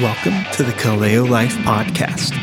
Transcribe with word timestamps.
Welcome 0.00 0.44
to 0.52 0.62
the 0.62 0.70
Kaleo 0.70 1.28
Life 1.28 1.56
Podcast. 1.64 2.38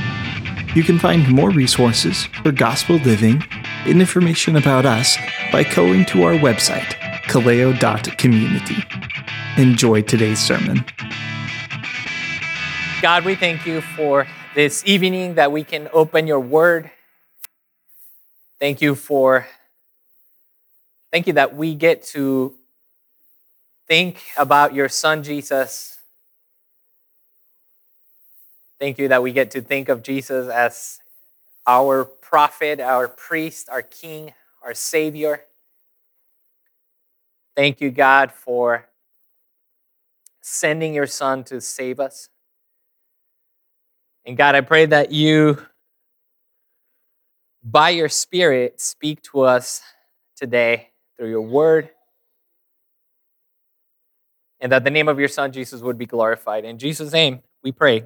You 0.76 0.84
can 0.84 1.00
find 1.00 1.26
more 1.30 1.52
resources 1.52 2.26
for 2.44 2.52
gospel 2.52 2.98
living 2.98 3.42
and 3.86 4.02
information 4.02 4.58
about 4.58 4.86
us 4.86 5.16
by 5.54 5.64
going 5.64 6.04
to 6.08 6.24
our 6.24 6.34
website, 6.34 6.96
kaleo.community. 7.30 8.76
Enjoy 9.56 10.02
today's 10.02 10.40
sermon. 10.40 10.84
God, 13.02 13.24
we 13.24 13.36
thank 13.36 13.66
you 13.66 13.80
for 13.80 14.28
this 14.54 14.84
evening 14.86 15.36
that 15.36 15.54
we 15.54 15.64
can 15.64 15.88
open 15.94 16.28
your 16.28 16.42
word. 16.42 16.92
Thank 18.60 18.82
you 18.82 18.96
for, 18.96 19.48
thank 21.10 21.26
you 21.26 21.32
that 21.34 21.56
we 21.56 21.74
get 21.74 22.04
to 22.08 22.54
think 23.88 24.22
about 24.36 24.74
your 24.74 24.90
son 24.90 25.24
Jesus 25.24 25.95
Thank 28.80 29.00
you 29.00 29.08
that 29.08 29.24
we 29.24 29.32
get 29.32 29.52
to 29.52 29.62
think 29.62 29.90
of 29.90 30.04
Jesus 30.04 30.50
as 30.50 31.00
our 31.66 32.04
prophet, 32.04 32.80
our 32.80 33.08
priest, 33.08 33.70
our 33.70 33.82
king, 33.82 34.34
our 34.64 34.74
savior. 34.74 35.44
Thank 37.56 37.80
you, 37.80 37.90
God, 37.90 38.32
for 38.32 38.90
sending 40.42 40.94
your 40.94 41.08
son 41.08 41.44
to 41.46 41.62
save 41.62 42.00
us. 42.00 42.30
And 44.26 44.36
God, 44.36 44.56
I 44.56 44.62
pray 44.62 44.86
that 44.88 45.12
you, 45.12 45.66
by 47.64 47.92
your 47.92 48.10
Spirit, 48.10 48.82
speak 48.82 49.22
to 49.24 49.42
us 49.42 49.82
today 50.36 50.90
through 51.16 51.30
your 51.30 51.42
word, 51.42 51.90
and 54.60 54.72
that 54.72 54.84
the 54.84 54.90
name 54.90 55.08
of 55.08 55.20
your 55.20 55.28
son, 55.28 55.52
Jesus, 55.52 55.82
would 55.82 55.98
be 55.98 56.06
glorified. 56.06 56.66
In 56.66 56.78
Jesus' 56.78 57.14
name, 57.14 57.42
we 57.64 57.72
pray. 57.72 58.04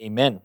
Amen. 0.00 0.40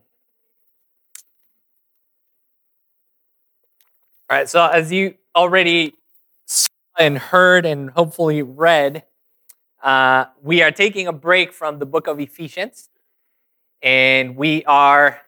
All 4.30 4.38
right, 4.38 4.50
so 4.50 4.66
as 4.66 4.92
you 4.92 5.16
already 5.36 5.94
saw 6.48 6.70
and 6.98 7.18
heard 7.18 7.66
and 7.66 7.92
hopefully 7.92 8.42
read, 8.42 9.04
uh, 9.84 10.26
we 10.42 10.64
are 10.64 10.72
taking 10.72 11.08
a 11.08 11.14
break 11.14 11.54
from 11.54 11.78
the 11.80 11.86
book 11.86 12.08
of 12.08 12.20
Ephesians, 12.20 12.90
and 13.82 14.36
we 14.36 14.64
are 14.66 15.22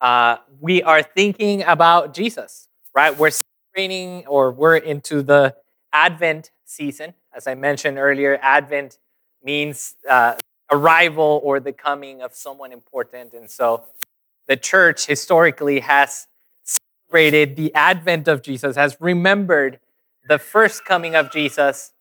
uh, 0.00 0.36
we 0.60 0.82
are 0.82 1.02
thinking 1.02 1.62
about 1.62 2.12
Jesus. 2.14 2.68
Right, 2.94 3.16
we're 3.16 3.30
celebrating 3.30 4.26
or 4.26 4.52
we're 4.52 4.76
into 4.76 5.22
the 5.22 5.54
Advent 5.92 6.50
season. 6.66 7.14
As 7.34 7.46
I 7.46 7.54
mentioned 7.54 7.98
earlier, 7.98 8.38
Advent 8.42 8.98
means 9.42 9.94
uh, 10.08 10.34
arrival 10.72 11.40
or 11.44 11.60
the 11.60 11.72
coming 11.72 12.22
of 12.22 12.34
someone 12.34 12.72
important. 12.72 13.34
And 13.34 13.48
so 13.50 13.84
the 14.48 14.56
church 14.56 15.06
historically 15.06 15.80
has 15.80 16.26
celebrated 16.64 17.56
the 17.56 17.72
advent 17.74 18.26
of 18.26 18.42
Jesus, 18.42 18.74
has 18.76 18.96
remembered 18.98 19.78
the 20.28 20.38
first 20.38 20.84
coming 20.84 21.14
of 21.14 21.30
Jesus, 21.30 21.92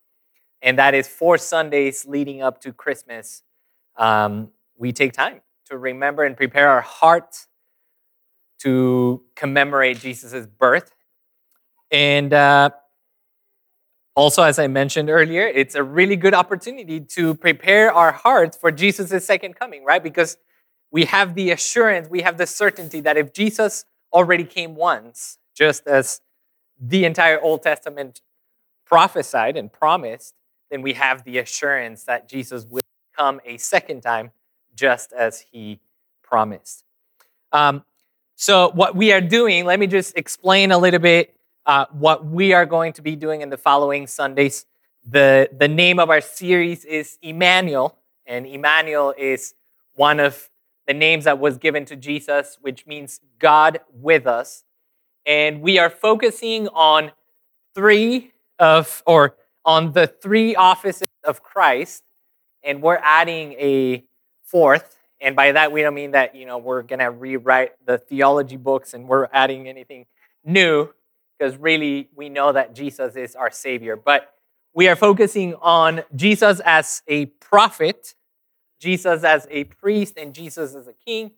and 0.62 0.80
that 0.80 0.94
is 0.94 1.08
four 1.08 1.38
Sundays 1.38 2.06
leading 2.06 2.42
up 2.42 2.62
to 2.62 2.72
Christmas. 2.72 3.44
Um, 3.98 4.52
we 4.78 4.92
take 4.94 5.14
time 5.14 5.42
to 5.66 5.78
remember 5.78 6.24
and 6.24 6.38
prepare 6.38 6.70
our 6.70 6.82
hearts 6.82 7.48
to 8.60 9.24
commemorate 9.36 10.00
Jesus' 10.00 10.46
birth. 10.46 10.96
And 11.92 12.32
uh, 12.34 12.70
also, 14.16 14.44
as 14.44 14.60
I 14.60 14.68
mentioned 14.68 15.10
earlier, 15.10 15.48
it's 15.48 15.76
a 15.76 15.84
really 15.84 16.16
good 16.16 16.34
opportunity 16.34 17.00
to 17.00 17.34
prepare 17.36 17.94
our 17.94 18.12
hearts 18.12 18.58
for 18.58 18.72
Jesus' 18.72 19.26
second 19.26 19.56
coming, 19.56 19.86
right? 19.86 20.04
Because 20.04 20.38
we 20.92 21.06
have 21.06 21.36
the 21.36 21.52
assurance, 21.52 22.10
we 22.10 22.22
have 22.22 22.38
the 22.38 22.46
certainty 22.46 23.00
that 23.02 23.16
if 23.18 23.32
Jesus 23.32 23.86
already 24.12 24.44
came 24.44 24.76
once, 24.76 25.38
just 25.56 25.88
as 25.88 26.22
the 26.80 27.06
entire 27.06 27.40
Old 27.42 27.64
Testament 27.64 28.22
prophesied 28.86 29.56
and 29.56 29.72
promised, 29.72 30.34
then 30.70 30.82
we 30.82 30.94
have 30.94 31.24
the 31.24 31.38
assurance 31.38 32.04
that 32.04 32.28
Jesus 32.28 32.66
will 32.66 32.82
come 33.16 33.40
a 33.46 33.58
second 33.58 34.02
time, 34.02 34.32
just 34.76 35.14
as 35.14 35.46
he 35.52 35.80
promised. 36.24 36.84
Um, 37.54 37.84
so, 38.36 38.72
what 38.74 38.96
we 38.96 39.14
are 39.14 39.22
doing, 39.22 39.66
let 39.66 39.80
me 39.80 39.88
just 39.88 40.18
explain 40.18 40.72
a 40.72 40.78
little 40.78 41.00
bit 41.00 41.36
uh, 41.66 41.86
what 41.92 42.26
we 42.26 42.54
are 42.54 42.66
going 42.66 42.94
to 42.94 43.02
be 43.02 43.16
doing 43.16 43.42
in 43.42 43.50
the 43.50 43.58
following 43.58 44.08
Sundays. 44.08 44.66
The, 45.06 45.50
the 45.58 45.68
name 45.68 46.00
of 46.00 46.10
our 46.10 46.22
series 46.22 46.86
is 46.86 47.18
Emmanuel, 47.22 47.98
and 48.26 48.46
Emmanuel 48.46 49.14
is 49.18 49.54
one 49.94 50.20
of 50.20 50.50
the 50.88 50.94
names 50.94 51.26
that 51.26 51.40
was 51.40 51.58
given 51.58 51.86
to 51.86 51.96
Jesus, 51.96 52.58
which 52.62 52.86
means 52.86 53.22
God 53.40 53.80
with 53.94 54.28
us. 54.28 54.64
And 55.26 55.62
we 55.62 55.78
are 55.80 55.90
focusing 55.90 56.68
on 56.70 57.12
three 57.76 58.32
of, 58.60 59.04
or 59.06 59.36
on 59.64 59.94
the 59.94 60.08
three 60.08 60.56
offices 60.56 61.08
of 61.24 61.44
Christ, 61.44 62.04
and 62.64 62.82
we're 62.82 63.00
adding 63.04 63.54
a 63.54 64.04
fourth. 64.44 64.98
And 65.20 65.36
by 65.36 65.52
that, 65.52 65.72
we 65.72 65.82
don't 65.82 65.94
mean 65.94 66.12
that, 66.12 66.36
you 66.36 66.46
know, 66.46 66.58
we're 66.58 66.82
going 66.82 67.00
to 67.00 67.12
rewrite 67.12 67.74
the 67.86 68.00
theology 68.00 68.58
books 68.58 68.94
and 68.94 69.08
we're 69.08 69.28
adding 69.32 69.68
anything 69.68 70.08
new 70.44 70.90
because 71.42 71.58
really 71.58 72.08
we 72.16 72.30
know 72.30 72.52
that 72.52 72.76
Jesus 72.76 73.16
is 73.16 73.36
our 73.36 73.50
Savior. 73.50 73.96
But 73.96 74.32
we 74.76 74.88
are 74.88 74.96
focusing 74.96 75.56
on 75.56 76.04
Jesus 76.16 76.62
as 76.64 77.02
a 77.08 77.26
prophet, 77.26 78.14
Jesus 78.80 79.24
as 79.24 79.48
a 79.50 79.64
priest, 79.64 80.18
and 80.18 80.36
Jesus 80.36 80.76
as 80.76 80.88
a 80.88 80.94
king. 80.94 81.32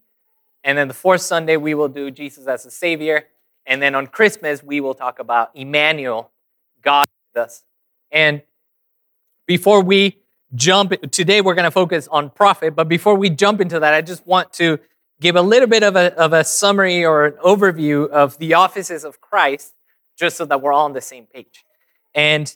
And 0.62 0.78
then 0.78 0.90
the 0.90 0.94
fourth 0.94 1.22
Sunday, 1.22 1.56
we 1.56 1.74
will 1.74 1.88
do 1.88 2.12
Jesus 2.12 2.48
as 2.48 2.66
a 2.66 2.72
Savior. 2.72 3.28
And 3.66 3.82
then 3.82 3.96
on 3.96 4.08
Christmas, 4.08 4.62
we 4.62 4.82
will 4.82 4.94
talk 4.94 5.20
about 5.20 5.52
Emmanuel, 5.56 6.32
God 6.82 7.08
with 7.34 7.46
us. 7.46 7.64
And 8.12 8.42
before 9.48 9.82
we 9.82 10.18
jump, 10.54 10.92
today 11.12 11.40
we're 11.40 11.56
going 11.56 11.64
to 11.64 11.72
focus 11.72 12.10
on 12.12 12.30
prophet. 12.30 12.76
But 12.76 12.90
before 12.90 13.16
we 13.16 13.30
jump 13.30 13.62
into 13.62 13.80
that, 13.80 13.94
I 13.94 14.02
just 14.02 14.28
want 14.28 14.52
to 14.54 14.80
give 15.22 15.38
a 15.38 15.42
little 15.42 15.70
bit 15.70 15.82
of 15.82 15.96
a, 15.96 16.14
of 16.18 16.34
a 16.34 16.44
summary 16.44 17.06
or 17.06 17.26
an 17.26 17.34
overview 17.42 18.10
of 18.10 18.38
the 18.40 18.54
offices 18.56 19.06
of 19.06 19.22
Christ 19.22 19.74
just 20.18 20.38
so 20.38 20.46
that 20.46 20.62
we're 20.62 20.74
all 20.74 20.86
on 20.86 20.94
the 20.94 21.02
same 21.02 21.26
page. 21.26 21.64
And 22.14 22.56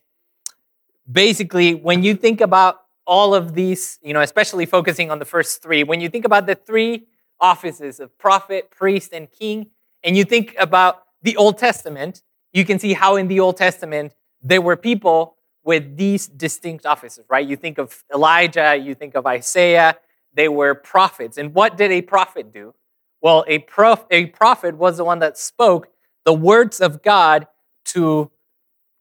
basically, 1.11 1.75
when 1.75 2.03
you 2.03 2.15
think 2.15 2.41
about 2.41 2.81
all 3.05 3.33
of 3.33 3.53
these, 3.53 3.99
you 4.01 4.13
know, 4.13 4.21
especially 4.21 4.65
focusing 4.65 5.09
on 5.11 5.19
the 5.19 5.25
first 5.25 5.61
three, 5.61 5.83
when 5.83 6.01
you 6.01 6.09
think 6.09 6.25
about 6.25 6.45
the 6.45 6.55
three 6.55 7.07
offices 7.39 7.99
of 7.99 8.17
prophet, 8.17 8.69
priest, 8.69 9.13
and 9.13 9.31
king, 9.31 9.67
and 10.03 10.17
you 10.17 10.23
think 10.23 10.55
about 10.59 11.03
the 11.23 11.35
Old 11.37 11.57
Testament, 11.57 12.21
you 12.53 12.65
can 12.65 12.79
see 12.79 12.93
how 12.93 13.15
in 13.15 13.27
the 13.27 13.39
Old 13.39 13.57
Testament 13.57 14.13
there 14.41 14.61
were 14.61 14.75
people 14.75 15.35
with 15.63 15.97
these 15.97 16.27
distinct 16.27 16.85
offices, 16.85 17.25
right? 17.29 17.45
You 17.45 17.57
think 17.57 17.77
of 17.77 18.03
Elijah, 18.13 18.75
you 18.75 18.95
think 18.95 19.15
of 19.15 19.25
Isaiah, 19.25 19.97
they 20.33 20.47
were 20.47 20.75
prophets. 20.75 21.37
And 21.37 21.53
what 21.53 21.77
did 21.77 21.91
a 21.91 22.01
prophet 22.01 22.53
do? 22.53 22.73
Well, 23.21 23.43
a, 23.47 23.59
prof- 23.59 24.05
a 24.11 24.27
prophet 24.27 24.77
was 24.77 24.97
the 24.97 25.03
one 25.03 25.19
that 25.19 25.37
spoke 25.37 25.89
the 26.27 26.33
words 26.33 26.81
of 26.81 27.01
God 27.01 27.47
to, 27.85 28.29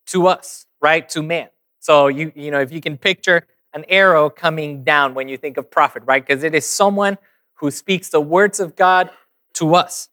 to 0.07 0.29
us, 0.29 0.67
right? 0.81 1.09
To 1.09 1.25
man. 1.25 1.49
So 1.81 2.07
you, 2.07 2.31
you 2.37 2.53
know, 2.53 2.61
if 2.61 2.71
you 2.71 2.81
can 2.81 2.97
picture 2.97 3.49
an 3.75 3.85
arrow 3.89 4.31
coming 4.31 4.85
down 4.85 5.13
when 5.13 5.29
you 5.29 5.37
think 5.37 5.57
of 5.57 5.69
prophet, 5.69 6.05
right? 6.07 6.25
Because 6.25 6.45
it 6.45 6.55
is 6.55 6.65
someone 6.65 7.19
who 7.55 7.73
speaks 7.73 8.11
the 8.11 8.21
words 8.21 8.61
of 8.61 8.77
God 8.77 9.11
to 9.55 9.75
us. 9.75 10.09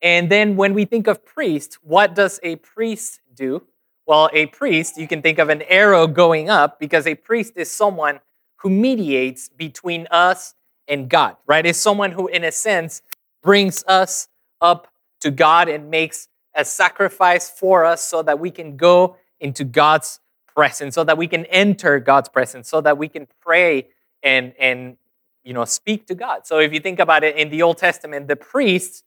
And 0.00 0.30
then 0.30 0.54
when 0.54 0.72
we 0.72 0.84
think 0.84 1.08
of 1.08 1.26
priest, 1.26 1.78
what 1.82 2.14
does 2.14 2.38
a 2.44 2.54
priest 2.54 3.18
do? 3.34 3.64
Well, 4.06 4.30
a 4.32 4.46
priest, 4.46 4.98
you 4.98 5.08
can 5.08 5.22
think 5.22 5.40
of 5.40 5.48
an 5.48 5.62
arrow 5.62 6.06
going 6.06 6.48
up 6.48 6.78
because 6.78 7.08
a 7.08 7.16
priest 7.16 7.54
is 7.56 7.72
someone 7.72 8.20
who 8.58 8.70
mediates 8.70 9.48
between 9.48 10.06
us 10.12 10.54
and 10.86 11.08
God, 11.10 11.38
right? 11.44 11.66
Is 11.66 11.76
someone 11.76 12.12
who, 12.12 12.28
in 12.28 12.44
a 12.44 12.52
sense, 12.52 13.02
brings 13.42 13.82
us 13.88 14.28
up 14.60 14.92
to 15.22 15.32
God 15.32 15.68
and 15.68 15.90
makes 15.90 16.28
a 16.56 16.64
sacrifice 16.64 17.48
for 17.50 17.84
us 17.84 18.02
so 18.02 18.22
that 18.22 18.38
we 18.38 18.50
can 18.50 18.76
go 18.76 19.16
into 19.38 19.62
God's 19.62 20.20
presence, 20.46 20.94
so 20.94 21.04
that 21.04 21.18
we 21.18 21.28
can 21.28 21.44
enter 21.46 22.00
God's 22.00 22.28
presence, 22.28 22.68
so 22.68 22.80
that 22.80 22.96
we 22.98 23.08
can 23.08 23.28
pray 23.40 23.88
and, 24.22 24.54
and 24.58 24.96
you 25.44 25.52
know, 25.52 25.64
speak 25.64 26.06
to 26.06 26.14
God. 26.14 26.46
So 26.46 26.58
if 26.58 26.72
you 26.72 26.80
think 26.80 26.98
about 26.98 27.22
it 27.22 27.36
in 27.36 27.50
the 27.50 27.62
Old 27.62 27.78
Testament, 27.78 28.26
the 28.26 28.36
priests, 28.36 29.04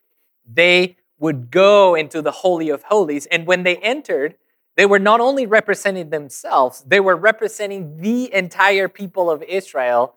they 0.49 0.95
would 1.17 1.51
go 1.51 1.95
into 1.95 2.21
the 2.21 2.31
Holy 2.31 2.69
of 2.69 2.83
Holies. 2.83 3.25
And 3.25 3.45
when 3.45 3.63
they 3.63 3.75
entered, 3.77 4.35
they 4.77 4.85
were 4.85 4.99
not 4.99 5.19
only 5.19 5.45
representing 5.45 6.09
themselves, 6.09 6.83
they 6.87 7.01
were 7.01 7.17
representing 7.17 7.97
the 7.97 8.33
entire 8.33 8.87
people 8.87 9.29
of 9.29 9.43
Israel 9.43 10.15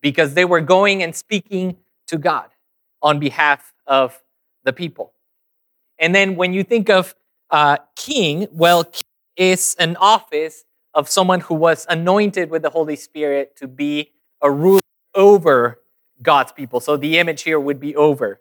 because 0.00 0.34
they 0.34 0.44
were 0.44 0.60
going 0.60 1.02
and 1.02 1.16
speaking 1.16 1.78
to 2.06 2.16
God 2.16 2.50
on 3.02 3.18
behalf 3.18 3.74
of 3.86 4.22
the 4.62 4.72
people. 4.72 5.12
And 5.98 6.14
then 6.14 6.36
when 6.36 6.52
you 6.52 6.62
think 6.62 6.90
of 6.90 7.14
uh, 7.50 7.78
king, 7.94 8.48
well, 8.52 8.84
king 8.84 9.04
is 9.36 9.76
an 9.78 9.96
office 9.96 10.64
of 10.94 11.08
someone 11.08 11.40
who 11.40 11.54
was 11.54 11.86
anointed 11.88 12.50
with 12.50 12.62
the 12.62 12.70
Holy 12.70 12.96
Spirit 12.96 13.56
to 13.56 13.68
be 13.68 14.12
a 14.42 14.50
ruler 14.50 14.80
over 15.14 15.80
God's 16.22 16.52
people. 16.52 16.80
So 16.80 16.96
the 16.96 17.18
image 17.18 17.42
here 17.42 17.60
would 17.60 17.80
be 17.80 17.94
over. 17.94 18.40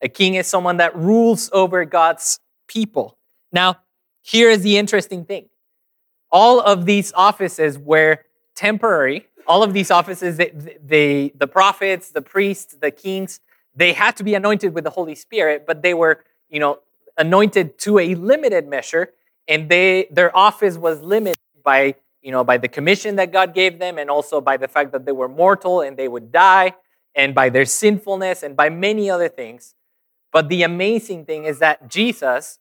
A 0.00 0.08
king 0.08 0.34
is 0.34 0.46
someone 0.46 0.78
that 0.78 0.96
rules 0.96 1.50
over 1.52 1.84
God's 1.84 2.38
people. 2.68 3.18
Now, 3.52 3.78
here 4.22 4.50
is 4.50 4.62
the 4.62 4.78
interesting 4.78 5.24
thing 5.24 5.48
all 6.34 6.60
of 6.60 6.84
these 6.84 7.12
offices 7.14 7.78
were 7.78 8.18
temporary. 8.56 9.28
All 9.46 9.62
of 9.62 9.72
these 9.72 9.92
offices, 9.92 10.36
they, 10.36 10.50
they, 10.84 11.32
the 11.36 11.46
prophets, 11.46 12.10
the 12.10 12.22
priests, 12.22 12.74
the 12.74 12.90
kings, 12.90 13.38
they 13.76 13.92
had 13.92 14.16
to 14.16 14.24
be 14.24 14.34
anointed 14.34 14.74
with 14.74 14.82
the 14.82 14.90
Holy 14.90 15.14
Spirit, 15.14 15.64
but 15.64 15.82
they 15.82 15.94
were, 15.94 16.24
you 16.54 16.60
know, 16.60 16.78
anointed 17.18 17.78
to 17.80 17.98
a 17.98 18.14
limited 18.14 18.68
measure, 18.68 19.12
and 19.48 19.68
they 19.68 20.06
their 20.10 20.34
office 20.36 20.76
was 20.78 21.00
limited 21.00 21.38
by, 21.64 21.96
you 22.22 22.30
know, 22.30 22.44
by 22.44 22.56
the 22.58 22.68
commission 22.68 23.16
that 23.16 23.32
God 23.32 23.54
gave 23.54 23.80
them, 23.80 23.98
and 23.98 24.08
also 24.08 24.40
by 24.40 24.56
the 24.56 24.68
fact 24.68 24.92
that 24.92 25.04
they 25.04 25.12
were 25.12 25.28
mortal 25.28 25.80
and 25.80 25.96
they 25.96 26.06
would 26.06 26.30
die, 26.30 26.74
and 27.14 27.34
by 27.34 27.48
their 27.48 27.64
sinfulness, 27.64 28.44
and 28.44 28.56
by 28.56 28.70
many 28.70 29.10
other 29.10 29.28
things. 29.28 29.74
But 30.32 30.48
the 30.48 30.62
amazing 30.62 31.24
thing 31.24 31.44
is 31.44 31.58
that 31.58 31.90
Jesus, 31.90 32.60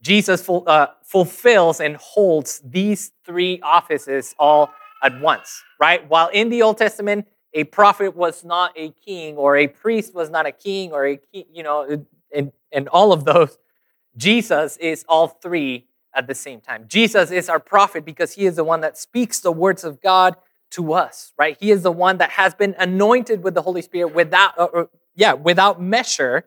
Jesus 0.00 0.40
ful, 0.42 0.64
uh, 0.66 0.86
fulfills 1.04 1.80
and 1.80 1.96
holds 1.96 2.62
these 2.64 3.12
three 3.26 3.60
offices 3.62 4.34
all 4.38 4.70
at 5.02 5.20
once, 5.20 5.62
right? 5.78 6.08
While 6.08 6.28
in 6.28 6.48
the 6.48 6.62
Old 6.62 6.78
Testament, 6.78 7.26
a 7.52 7.64
prophet 7.64 8.16
was 8.16 8.44
not 8.44 8.72
a 8.76 8.90
king, 8.90 9.36
or 9.36 9.56
a 9.56 9.66
priest 9.66 10.14
was 10.14 10.30
not 10.30 10.46
a 10.46 10.52
king, 10.52 10.92
or 10.92 11.06
a 11.06 11.16
king, 11.16 11.44
you 11.52 11.62
know, 11.62 12.06
and, 12.72 12.78
and 12.78 12.88
all 12.88 13.12
of 13.12 13.24
those, 13.24 13.58
Jesus 14.16 14.76
is 14.78 15.04
all 15.08 15.28
three 15.28 15.86
at 16.14 16.26
the 16.26 16.34
same 16.34 16.60
time. 16.60 16.86
Jesus 16.88 17.30
is 17.30 17.48
our 17.48 17.60
prophet 17.60 18.04
because 18.04 18.34
he 18.34 18.46
is 18.46 18.56
the 18.56 18.64
one 18.64 18.80
that 18.80 18.96
speaks 18.96 19.40
the 19.40 19.52
words 19.52 19.84
of 19.84 20.00
God 20.00 20.36
to 20.70 20.92
us, 20.92 21.32
right? 21.38 21.56
He 21.58 21.70
is 21.70 21.82
the 21.82 21.92
one 21.92 22.18
that 22.18 22.30
has 22.30 22.54
been 22.54 22.74
anointed 22.78 23.42
with 23.42 23.54
the 23.54 23.62
Holy 23.62 23.82
Spirit 23.82 24.14
without, 24.14 24.58
uh, 24.58 24.84
yeah, 25.14 25.32
without 25.34 25.80
measure 25.80 26.46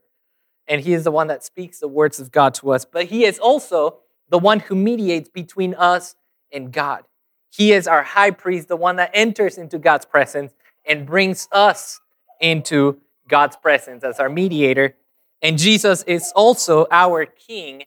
and 0.68 0.82
he 0.82 0.94
is 0.94 1.04
the 1.04 1.12
one 1.12 1.28
that 1.28 1.44
speaks 1.44 1.80
the 1.80 1.88
words 1.88 2.20
of 2.20 2.32
God 2.32 2.54
to 2.56 2.72
us. 2.72 2.86
But 2.86 3.06
he 3.06 3.26
is 3.26 3.40
also 3.40 3.98
the 4.30 4.40
one 4.40 4.62
who 4.62 4.76
mediates 4.76 5.30
between 5.30 5.74
us 5.76 6.16
and 6.52 6.72
God. 6.72 7.04
He 7.50 7.74
is 7.74 7.88
our 7.88 8.04
high 8.04 8.32
priest, 8.32 8.70
the 8.70 8.78
one 8.78 8.96
that 8.96 9.12
enters 9.14 9.58
into 9.58 9.78
God's 9.78 10.06
presence 10.06 10.54
and 10.86 11.06
brings 11.06 11.50
us 11.52 12.00
into 12.40 13.02
God's 13.28 13.58
presence 13.58 14.04
as 14.04 14.20
our 14.20 14.30
mediator. 14.30 14.96
And 15.42 15.58
Jesus 15.58 16.04
is 16.04 16.32
also 16.36 16.88
our 16.92 17.26
king 17.26 17.84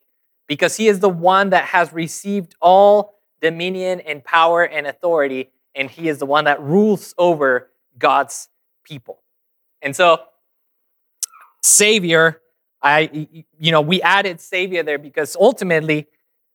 because 0.46 0.76
he 0.76 0.88
is 0.88 1.00
the 1.00 1.08
one 1.08 1.50
that 1.50 1.64
has 1.66 1.92
received 1.92 2.54
all 2.60 3.14
dominion 3.40 4.00
and 4.00 4.24
power 4.24 4.64
and 4.64 4.86
authority, 4.86 5.50
and 5.74 5.90
he 5.90 6.08
is 6.08 6.18
the 6.18 6.26
one 6.26 6.44
that 6.44 6.60
rules 6.60 7.14
over 7.18 7.70
God's 7.98 8.48
people. 8.84 9.20
And 9.82 9.94
so, 9.94 10.22
Savior 11.62 12.40
I, 12.84 13.26
you 13.58 13.72
know, 13.72 13.80
we 13.80 14.02
added 14.02 14.42
Savior 14.42 14.82
there 14.82 14.98
because 14.98 15.36
ultimately, 15.40 16.06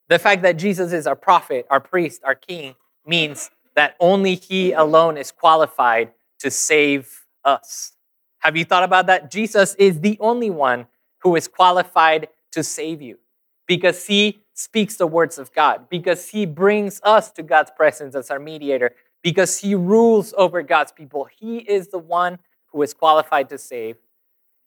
the 0.10 0.20
fact 0.20 0.44
that 0.44 0.58
Jesus 0.58 0.94
is 0.94 1.08
our 1.08 1.16
prophet, 1.16 1.66
our 1.72 1.80
priest, 1.80 2.22
our 2.24 2.36
king 2.36 2.76
means 3.06 3.50
that 3.76 3.96
only 4.00 4.36
He 4.36 4.72
alone 4.72 5.18
is 5.18 5.32
qualified 5.32 6.12
to 6.40 6.52
save 6.52 7.26
us. 7.44 7.94
Have 8.40 8.58
you 8.58 8.66
thought 8.66 8.84
about 8.84 9.08
that? 9.08 9.32
Jesus 9.32 9.76
is 9.76 10.00
the 10.00 10.18
only 10.20 10.50
one 10.50 10.88
who 11.20 11.36
is 11.36 11.48
qualified 11.48 12.30
to 12.52 12.64
save 12.64 13.02
you 13.02 13.20
because 13.68 14.08
He 14.08 14.40
speaks 14.54 14.96
the 14.96 15.08
words 15.08 15.38
of 15.38 15.54
God, 15.54 15.88
because 15.90 16.30
He 16.30 16.46
brings 16.46 17.00
us 17.04 17.32
to 17.32 17.44
God's 17.44 17.72
presence 17.72 18.16
as 18.16 18.32
our 18.32 18.40
mediator, 18.40 18.96
because 19.22 19.60
He 19.60 19.76
rules 19.76 20.34
over 20.38 20.62
God's 20.64 20.92
people. 20.92 21.28
He 21.40 21.60
is 21.60 21.90
the 21.90 22.00
one 22.00 22.40
who 22.68 22.82
is 22.82 22.94
qualified 22.94 23.50
to 23.50 23.58
save. 23.58 23.98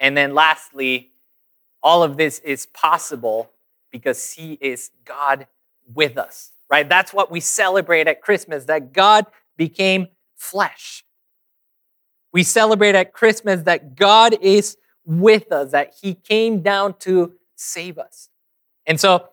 And 0.00 0.16
then 0.16 0.34
lastly, 0.34 1.12
all 1.82 2.02
of 2.02 2.16
this 2.16 2.38
is 2.40 2.66
possible 2.66 3.50
because 3.90 4.32
He 4.32 4.54
is 4.60 4.90
God 5.04 5.46
with 5.92 6.16
us, 6.16 6.52
right? 6.70 6.88
That's 6.88 7.12
what 7.12 7.30
we 7.30 7.40
celebrate 7.40 8.06
at 8.06 8.22
Christmas, 8.22 8.66
that 8.66 8.92
God 8.92 9.26
became 9.56 10.08
flesh. 10.34 11.04
We 12.32 12.42
celebrate 12.42 12.94
at 12.94 13.12
Christmas 13.12 13.62
that 13.62 13.94
God 13.94 14.36
is 14.40 14.76
with 15.04 15.52
us, 15.52 15.72
that 15.72 15.94
He 16.00 16.14
came 16.14 16.60
down 16.60 16.94
to 17.00 17.34
save 17.56 17.98
us. 17.98 18.28
And 18.86 18.98
so, 18.98 19.28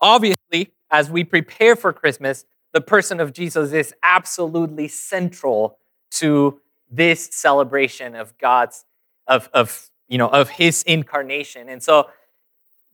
obviously, 0.00 0.72
as 0.90 1.10
we 1.10 1.24
prepare 1.24 1.76
for 1.76 1.92
Christmas, 1.92 2.44
the 2.72 2.80
person 2.80 3.20
of 3.20 3.32
Jesus 3.32 3.72
is 3.72 3.94
absolutely 4.02 4.88
central 4.88 5.78
to 6.12 6.60
this 6.90 7.28
celebration 7.32 8.14
of 8.14 8.36
God's, 8.38 8.84
of, 9.26 9.48
of 9.52 9.90
you 10.08 10.18
know, 10.18 10.28
of 10.28 10.50
his 10.50 10.82
incarnation. 10.84 11.68
And 11.68 11.82
so 11.82 12.10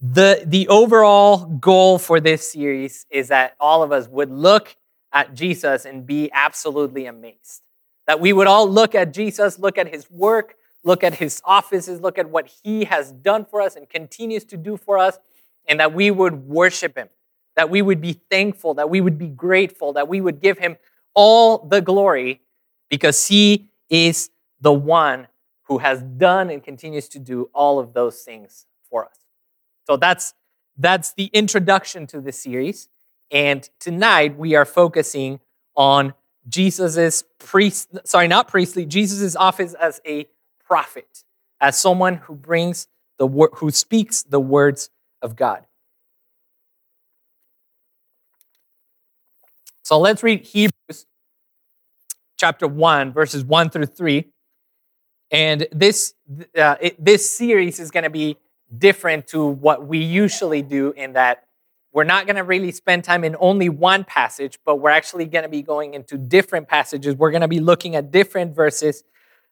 the 0.00 0.42
the 0.44 0.68
overall 0.68 1.46
goal 1.46 1.98
for 1.98 2.20
this 2.20 2.52
series 2.52 3.06
is 3.10 3.28
that 3.28 3.54
all 3.58 3.82
of 3.82 3.92
us 3.92 4.08
would 4.08 4.30
look 4.30 4.76
at 5.12 5.34
Jesus 5.34 5.86
and 5.86 6.06
be 6.06 6.30
absolutely 6.32 7.06
amazed. 7.06 7.62
That 8.06 8.20
we 8.20 8.32
would 8.32 8.46
all 8.46 8.68
look 8.68 8.94
at 8.94 9.12
Jesus, 9.12 9.58
look 9.58 9.78
at 9.78 9.88
his 9.88 10.10
work, 10.10 10.54
look 10.84 11.02
at 11.02 11.14
his 11.14 11.42
offices, 11.44 12.00
look 12.00 12.18
at 12.18 12.30
what 12.30 12.46
he 12.62 12.84
has 12.84 13.10
done 13.12 13.44
for 13.44 13.60
us 13.60 13.74
and 13.76 13.88
continues 13.88 14.44
to 14.44 14.56
do 14.56 14.76
for 14.76 14.98
us, 14.98 15.18
and 15.66 15.80
that 15.80 15.92
we 15.92 16.10
would 16.10 16.46
worship 16.46 16.96
him, 16.96 17.08
that 17.56 17.68
we 17.68 17.82
would 17.82 18.00
be 18.00 18.20
thankful, 18.30 18.74
that 18.74 18.88
we 18.88 19.00
would 19.00 19.18
be 19.18 19.28
grateful, 19.28 19.92
that 19.94 20.08
we 20.08 20.20
would 20.20 20.40
give 20.40 20.58
him 20.58 20.76
all 21.14 21.58
the 21.58 21.80
glory 21.80 22.42
because 22.88 23.26
he 23.26 23.68
is 23.90 24.30
the 24.60 24.72
one 24.72 25.26
who 25.62 25.78
has 25.78 26.02
done 26.02 26.50
and 26.50 26.62
continues 26.62 27.08
to 27.08 27.18
do 27.18 27.50
all 27.52 27.78
of 27.78 27.92
those 27.92 28.22
things 28.22 28.66
for 28.88 29.04
us. 29.04 29.18
So 29.84 29.96
that's 29.96 30.34
that's 30.78 31.12
the 31.14 31.30
introduction 31.32 32.06
to 32.08 32.20
the 32.20 32.32
series. 32.32 32.88
And 33.30 33.68
tonight 33.80 34.38
we 34.38 34.54
are 34.54 34.66
focusing 34.66 35.40
on 35.74 36.14
Jesus's 36.48 37.24
priest, 37.38 37.88
sorry, 38.04 38.28
not 38.28 38.48
priestly, 38.48 38.86
Jesus's 38.86 39.36
office 39.36 39.74
as 39.74 40.00
a 40.06 40.26
prophet, 40.64 41.24
as 41.60 41.78
someone 41.78 42.16
who 42.16 42.34
brings 42.34 42.88
the 43.18 43.26
word, 43.26 43.50
who 43.54 43.70
speaks 43.70 44.22
the 44.22 44.40
words 44.40 44.90
of 45.22 45.36
God. 45.36 45.66
So 49.82 49.98
let's 49.98 50.22
read 50.22 50.44
Hebrews 50.44 51.06
chapter 52.36 52.66
1, 52.66 53.12
verses 53.12 53.44
1 53.44 53.70
through 53.70 53.86
3. 53.86 54.24
And 55.30 55.66
this, 55.72 56.14
uh, 56.56 56.76
it, 56.80 57.04
this 57.04 57.30
series 57.30 57.80
is 57.80 57.90
going 57.90 58.04
to 58.04 58.10
be 58.10 58.36
different 58.76 59.28
to 59.28 59.46
what 59.46 59.86
we 59.86 59.98
usually 59.98 60.62
do 60.62 60.92
in 60.96 61.14
that 61.14 61.45
we're 61.96 62.04
not 62.04 62.26
going 62.26 62.36
to 62.36 62.44
really 62.44 62.72
spend 62.72 63.04
time 63.04 63.24
in 63.24 63.34
only 63.40 63.70
one 63.70 64.04
passage, 64.04 64.58
but 64.66 64.76
we're 64.76 64.90
actually 64.90 65.24
going 65.24 65.44
to 65.44 65.48
be 65.48 65.62
going 65.62 65.94
into 65.94 66.18
different 66.18 66.68
passages. 66.68 67.14
We're 67.14 67.30
going 67.30 67.40
to 67.40 67.48
be 67.48 67.58
looking 67.58 67.96
at 67.96 68.10
different 68.10 68.54
verses. 68.54 69.02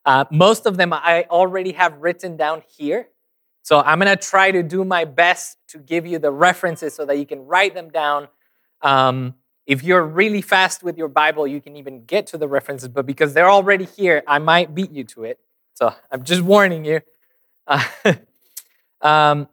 Uh, 0.04 0.26
most 0.30 0.66
of 0.66 0.76
them 0.76 0.92
I 0.92 1.24
already 1.30 1.72
have 1.72 1.96
written 2.02 2.36
down 2.36 2.62
here. 2.76 3.08
So 3.62 3.80
I'm 3.80 3.98
going 3.98 4.14
to 4.14 4.22
try 4.22 4.50
to 4.50 4.62
do 4.62 4.84
my 4.84 5.06
best 5.06 5.56
to 5.68 5.78
give 5.78 6.06
you 6.06 6.18
the 6.18 6.30
references 6.30 6.92
so 6.92 7.06
that 7.06 7.16
you 7.16 7.24
can 7.24 7.46
write 7.46 7.72
them 7.72 7.88
down. 7.88 8.28
Um, 8.82 9.36
if 9.64 9.82
you're 9.82 10.04
really 10.04 10.42
fast 10.42 10.82
with 10.82 10.98
your 10.98 11.08
Bible, 11.08 11.46
you 11.46 11.62
can 11.62 11.76
even 11.76 12.04
get 12.04 12.26
to 12.26 12.36
the 12.36 12.46
references, 12.46 12.88
but 12.88 13.06
because 13.06 13.32
they're 13.32 13.48
already 13.48 13.86
here, 13.86 14.22
I 14.26 14.38
might 14.38 14.74
beat 14.74 14.92
you 14.92 15.04
to 15.04 15.24
it. 15.24 15.40
So 15.72 15.94
I'm 16.10 16.22
just 16.24 16.42
warning 16.42 16.84
you. 16.84 17.00
Uh, 17.66 17.82
um, 19.00 19.48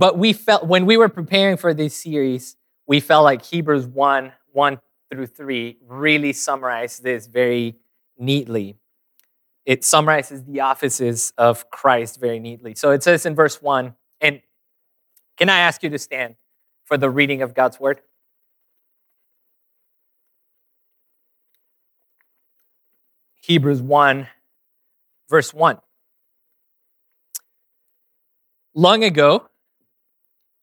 but 0.00 0.16
we 0.16 0.32
felt 0.32 0.66
when 0.66 0.86
we 0.86 0.96
were 0.96 1.10
preparing 1.10 1.58
for 1.58 1.74
this 1.74 1.94
series, 1.94 2.56
we 2.86 3.00
felt 3.00 3.22
like 3.22 3.44
Hebrews 3.44 3.86
1 3.86 4.32
1 4.52 4.78
through 5.12 5.26
3 5.26 5.76
really 5.86 6.32
summarized 6.32 7.02
this 7.02 7.26
very 7.26 7.76
neatly. 8.18 8.76
It 9.66 9.84
summarizes 9.84 10.42
the 10.44 10.60
offices 10.60 11.34
of 11.36 11.68
Christ 11.68 12.18
very 12.18 12.38
neatly. 12.38 12.74
So 12.74 12.92
it 12.92 13.02
says 13.02 13.26
in 13.26 13.34
verse 13.34 13.60
1, 13.60 13.94
and 14.22 14.40
can 15.36 15.50
I 15.50 15.58
ask 15.58 15.82
you 15.82 15.90
to 15.90 15.98
stand 15.98 16.36
for 16.86 16.96
the 16.96 17.10
reading 17.10 17.42
of 17.42 17.52
God's 17.52 17.78
word? 17.78 18.00
Hebrews 23.42 23.82
1 23.82 24.28
verse 25.28 25.52
1. 25.52 25.76
Long 28.74 29.04
ago, 29.04 29.49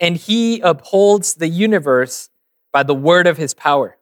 And 0.00 0.16
he 0.16 0.60
upholds 0.60 1.34
the 1.34 1.48
universe 1.48 2.30
by 2.72 2.82
the 2.82 2.94
word 2.94 3.26
of 3.26 3.36
his 3.36 3.54
power. 3.54 3.98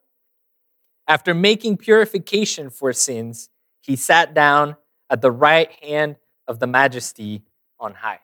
After 1.09 1.35
making 1.35 1.79
purification 1.79 2.71
for 2.71 2.93
sins, 2.93 3.51
he 3.81 3.97
sat 3.97 4.33
down 4.33 4.77
at 5.11 5.21
the 5.21 5.31
right 5.31 5.73
hand 5.83 6.17
of 6.47 6.61
the 6.61 6.67
majesty 6.67 7.43
on 7.81 7.95
high. 7.95 8.21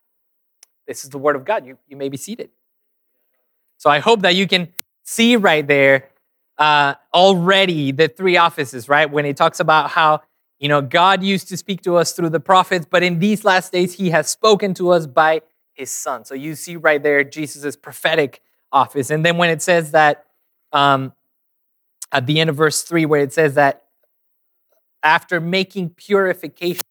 This 0.86 1.02
is 1.02 1.10
the 1.10 1.18
word 1.18 1.34
of 1.34 1.44
God. 1.44 1.66
You, 1.66 1.78
you 1.88 1.96
may 1.96 2.08
be 2.08 2.16
seated. 2.16 2.50
So 3.78 3.90
I 3.90 3.98
hope 3.98 4.20
that 4.22 4.34
you 4.34 4.46
can 4.46 4.68
see 5.02 5.36
right 5.36 5.66
there 5.66 6.10
uh, 6.58 6.94
already 7.12 7.90
the 7.90 8.08
three 8.08 8.36
offices, 8.36 8.88
right? 8.88 9.10
When 9.10 9.26
it 9.26 9.36
talks 9.36 9.60
about 9.60 9.90
how, 9.90 10.22
you 10.58 10.68
know, 10.68 10.80
God 10.80 11.22
used 11.22 11.48
to 11.48 11.56
speak 11.56 11.82
to 11.82 11.96
us 11.96 12.12
through 12.12 12.30
the 12.30 12.40
prophets, 12.40 12.86
but 12.88 13.02
in 13.02 13.18
these 13.18 13.44
last 13.44 13.72
days, 13.72 13.94
he 13.94 14.10
has 14.10 14.28
spoken 14.28 14.74
to 14.74 14.90
us 14.90 15.06
by 15.06 15.42
his 15.74 15.90
son. 15.90 16.24
So 16.24 16.34
you 16.34 16.54
see 16.54 16.76
right 16.76 17.02
there 17.02 17.22
Jesus' 17.24 17.76
prophetic 17.76 18.40
office. 18.72 19.10
And 19.10 19.24
then 19.24 19.36
when 19.36 19.50
it 19.50 19.60
says 19.60 19.90
that, 19.90 20.24
um, 20.72 21.12
at 22.10 22.26
the 22.26 22.40
end 22.40 22.48
of 22.48 22.56
verse 22.56 22.82
3, 22.82 23.06
where 23.06 23.20
it 23.20 23.32
says 23.32 23.54
that 23.54 23.84
after 25.02 25.40
making 25.40 25.90
purification 25.90 26.82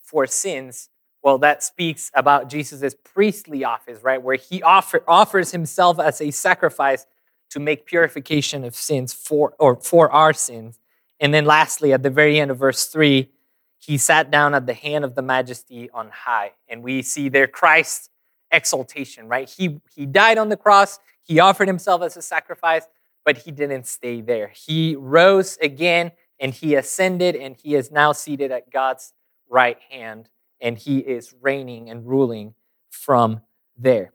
for 0.00 0.26
sins, 0.26 0.88
well, 1.22 1.38
that 1.38 1.62
speaks 1.62 2.10
about 2.14 2.48
Jesus' 2.48 2.94
priestly 3.04 3.64
office, 3.64 4.02
right? 4.02 4.20
Where 4.20 4.36
he 4.36 4.62
offer, 4.62 5.04
offers 5.06 5.52
himself 5.52 6.00
as 6.00 6.20
a 6.20 6.30
sacrifice 6.30 7.06
to 7.50 7.60
make 7.60 7.86
purification 7.86 8.64
of 8.64 8.74
sins 8.74 9.12
for 9.12 9.54
or 9.58 9.76
for 9.76 10.10
our 10.10 10.32
sins. 10.32 10.78
And 11.20 11.32
then 11.32 11.44
lastly, 11.44 11.92
at 11.92 12.02
the 12.02 12.10
very 12.10 12.40
end 12.40 12.50
of 12.50 12.58
verse 12.58 12.86
3, 12.86 13.30
he 13.78 13.98
sat 13.98 14.30
down 14.30 14.54
at 14.54 14.66
the 14.66 14.74
hand 14.74 15.04
of 15.04 15.14
the 15.14 15.22
majesty 15.22 15.90
on 15.90 16.10
high. 16.10 16.52
And 16.68 16.82
we 16.82 17.02
see 17.02 17.28
there 17.28 17.46
Christ's 17.46 18.08
exaltation, 18.52 19.26
right? 19.26 19.48
He, 19.48 19.80
he 19.94 20.06
died 20.06 20.38
on 20.38 20.48
the 20.48 20.56
cross, 20.56 20.98
he 21.22 21.40
offered 21.40 21.68
himself 21.68 22.02
as 22.02 22.16
a 22.16 22.22
sacrifice, 22.22 22.86
but 23.24 23.38
he 23.38 23.50
didn't 23.50 23.86
stay 23.86 24.20
there. 24.20 24.48
He 24.48 24.94
rose 24.96 25.56
again 25.62 26.12
and 26.38 26.52
he 26.52 26.74
ascended 26.74 27.34
and 27.34 27.56
he 27.56 27.74
is 27.74 27.90
now 27.90 28.12
seated 28.12 28.50
at 28.50 28.70
God's 28.70 29.12
right 29.48 29.78
hand 29.90 30.28
and 30.60 30.76
he 30.78 30.98
is 30.98 31.34
reigning 31.40 31.88
and 31.88 32.06
ruling 32.06 32.54
from 32.90 33.40
there. 33.76 34.12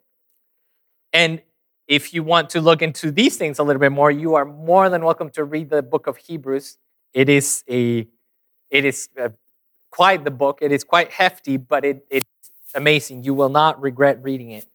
And 1.14 1.42
if 1.88 2.14
you 2.14 2.22
want 2.22 2.50
to 2.52 2.62
look 2.62 2.82
into 2.82 3.12
these 3.12 3.38
things 3.38 3.60
a 3.60 3.64
little 3.64 3.80
bit 3.80 3.92
more, 3.92 4.12
you 4.12 4.36
are 4.36 4.46
more 4.46 4.90
than 4.90 5.04
welcome 5.04 5.30
to 5.32 5.44
read 5.44 5.70
the 5.70 5.82
book 5.82 6.06
of 6.08 6.18
Hebrews. 6.18 6.78
It 7.14 7.30
is 7.30 7.64
a 7.70 8.08
it 8.70 8.84
is 8.84 9.08
a, 9.18 9.32
quite 9.90 10.26
the 10.26 10.32
book. 10.32 10.60
It 10.62 10.72
is 10.72 10.84
quite 10.84 11.12
hefty, 11.12 11.56
but 11.58 11.86
it, 11.86 12.06
it's 12.10 12.27
amazing. 12.76 13.24
You 13.24 13.34
will 13.34 13.50
not 13.50 13.82
regret 13.82 14.22
reading 14.22 14.52
it. 14.52 14.66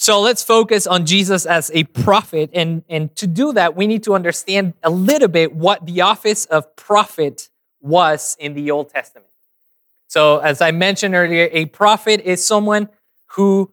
So 0.00 0.20
let's 0.20 0.44
focus 0.44 0.86
on 0.86 1.06
Jesus 1.06 1.44
as 1.44 1.72
a 1.74 1.82
prophet. 1.84 2.50
And, 2.54 2.84
and 2.88 3.14
to 3.16 3.26
do 3.26 3.52
that, 3.54 3.74
we 3.74 3.88
need 3.88 4.04
to 4.04 4.14
understand 4.14 4.74
a 4.84 4.90
little 4.90 5.26
bit 5.26 5.52
what 5.52 5.84
the 5.84 6.02
office 6.02 6.44
of 6.44 6.76
prophet 6.76 7.48
was 7.80 8.36
in 8.38 8.54
the 8.54 8.70
Old 8.70 8.90
Testament. 8.90 9.26
So, 10.06 10.38
as 10.38 10.62
I 10.62 10.70
mentioned 10.70 11.14
earlier, 11.14 11.48
a 11.52 11.66
prophet 11.66 12.20
is 12.20 12.44
someone 12.44 12.88
who 13.32 13.72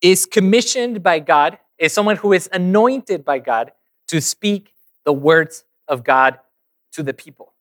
is 0.00 0.26
commissioned 0.26 1.02
by 1.02 1.20
God, 1.20 1.58
is 1.78 1.92
someone 1.92 2.16
who 2.16 2.32
is 2.32 2.48
anointed 2.52 3.24
by 3.24 3.38
God 3.38 3.72
to 4.08 4.20
speak 4.20 4.72
the 5.04 5.12
words 5.12 5.64
of 5.86 6.02
God 6.02 6.40
to 6.92 7.02
the 7.02 7.14
people. 7.14 7.52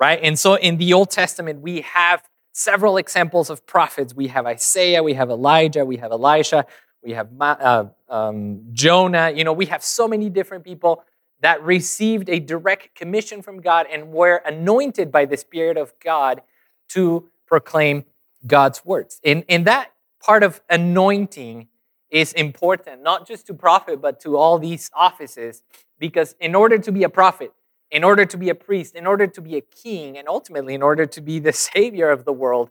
Right? 0.00 0.20
And 0.22 0.38
so 0.38 0.54
in 0.54 0.78
the 0.78 0.92
Old 0.94 1.10
Testament, 1.10 1.60
we 1.60 1.82
have 1.82 2.22
several 2.52 2.96
examples 2.96 3.50
of 3.50 3.66
prophets. 3.66 4.14
We 4.14 4.28
have 4.28 4.46
Isaiah, 4.46 5.02
we 5.02 5.14
have 5.14 5.30
Elijah, 5.30 5.84
we 5.84 5.96
have 5.96 6.12
Elisha, 6.12 6.66
we 7.02 7.12
have 7.12 7.28
uh, 7.40 7.86
um, 8.08 8.62
Jonah. 8.72 9.30
You 9.34 9.44
know, 9.44 9.52
we 9.52 9.66
have 9.66 9.82
so 9.82 10.06
many 10.06 10.30
different 10.30 10.64
people 10.64 11.02
that 11.40 11.62
received 11.62 12.28
a 12.28 12.38
direct 12.38 12.94
commission 12.94 13.42
from 13.42 13.60
God 13.60 13.86
and 13.90 14.12
were 14.12 14.36
anointed 14.46 15.10
by 15.10 15.24
the 15.24 15.36
Spirit 15.36 15.76
of 15.76 15.92
God 15.98 16.42
to 16.90 17.28
proclaim 17.46 18.04
God's 18.46 18.84
words. 18.84 19.20
And, 19.24 19.44
and 19.48 19.66
that 19.66 19.92
part 20.20 20.44
of 20.44 20.60
anointing 20.70 21.68
is 22.10 22.32
important, 22.34 23.02
not 23.02 23.26
just 23.26 23.46
to 23.48 23.54
prophet, 23.54 24.00
but 24.00 24.20
to 24.20 24.36
all 24.36 24.58
these 24.58 24.90
offices, 24.94 25.62
because 25.98 26.36
in 26.38 26.54
order 26.54 26.78
to 26.78 26.92
be 26.92 27.02
a 27.02 27.08
prophet, 27.08 27.52
in 27.92 28.02
order 28.02 28.24
to 28.24 28.38
be 28.38 28.48
a 28.48 28.54
priest, 28.54 28.96
in 28.96 29.06
order 29.06 29.26
to 29.26 29.40
be 29.42 29.56
a 29.56 29.60
king, 29.60 30.16
and 30.16 30.26
ultimately 30.26 30.74
in 30.74 30.82
order 30.82 31.06
to 31.06 31.20
be 31.20 31.38
the 31.38 31.52
savior 31.70 32.10
of 32.10 32.24
the 32.24 32.32
world, 32.32 32.70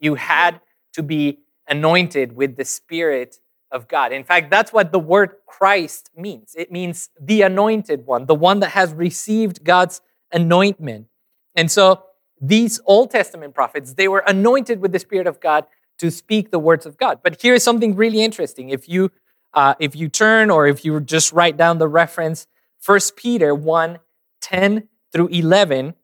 you 0.00 0.16
had 0.16 0.60
to 0.94 1.02
be 1.02 1.38
anointed 1.68 2.34
with 2.34 2.56
the 2.56 2.64
Spirit 2.64 3.38
of 3.70 3.86
God. 3.86 4.12
In 4.12 4.24
fact, 4.24 4.50
that's 4.50 4.72
what 4.72 4.90
the 4.90 4.98
word 4.98 5.36
Christ 5.46 6.10
means. 6.16 6.54
It 6.56 6.72
means 6.72 7.10
the 7.20 7.42
anointed 7.42 8.06
one, 8.06 8.26
the 8.26 8.34
one 8.34 8.60
that 8.60 8.70
has 8.70 8.92
received 8.92 9.62
God's 9.62 10.00
anointment. 10.32 11.06
And 11.54 11.70
so 11.70 12.04
these 12.40 12.80
Old 12.86 13.10
Testament 13.10 13.54
prophets, 13.54 13.94
they 13.94 14.08
were 14.08 14.24
anointed 14.26 14.80
with 14.80 14.92
the 14.92 14.98
Spirit 14.98 15.26
of 15.26 15.38
God 15.38 15.66
to 15.98 16.10
speak 16.10 16.50
the 16.50 16.58
words 16.58 16.86
of 16.86 16.96
God. 16.96 17.20
But 17.22 17.40
here's 17.40 17.62
something 17.62 17.94
really 17.94 18.22
interesting. 18.22 18.70
If 18.70 18.88
you 18.88 19.10
uh, 19.54 19.74
if 19.78 19.94
you 19.94 20.08
turn 20.08 20.50
or 20.50 20.66
if 20.66 20.82
you 20.82 20.98
just 20.98 21.30
write 21.30 21.58
down 21.58 21.76
the 21.76 21.86
reference, 21.86 22.46
1 22.84 22.98
Peter 23.16 23.54
1 23.54 23.98
10 24.42 24.88
through 25.12 25.28
11, 25.28 25.94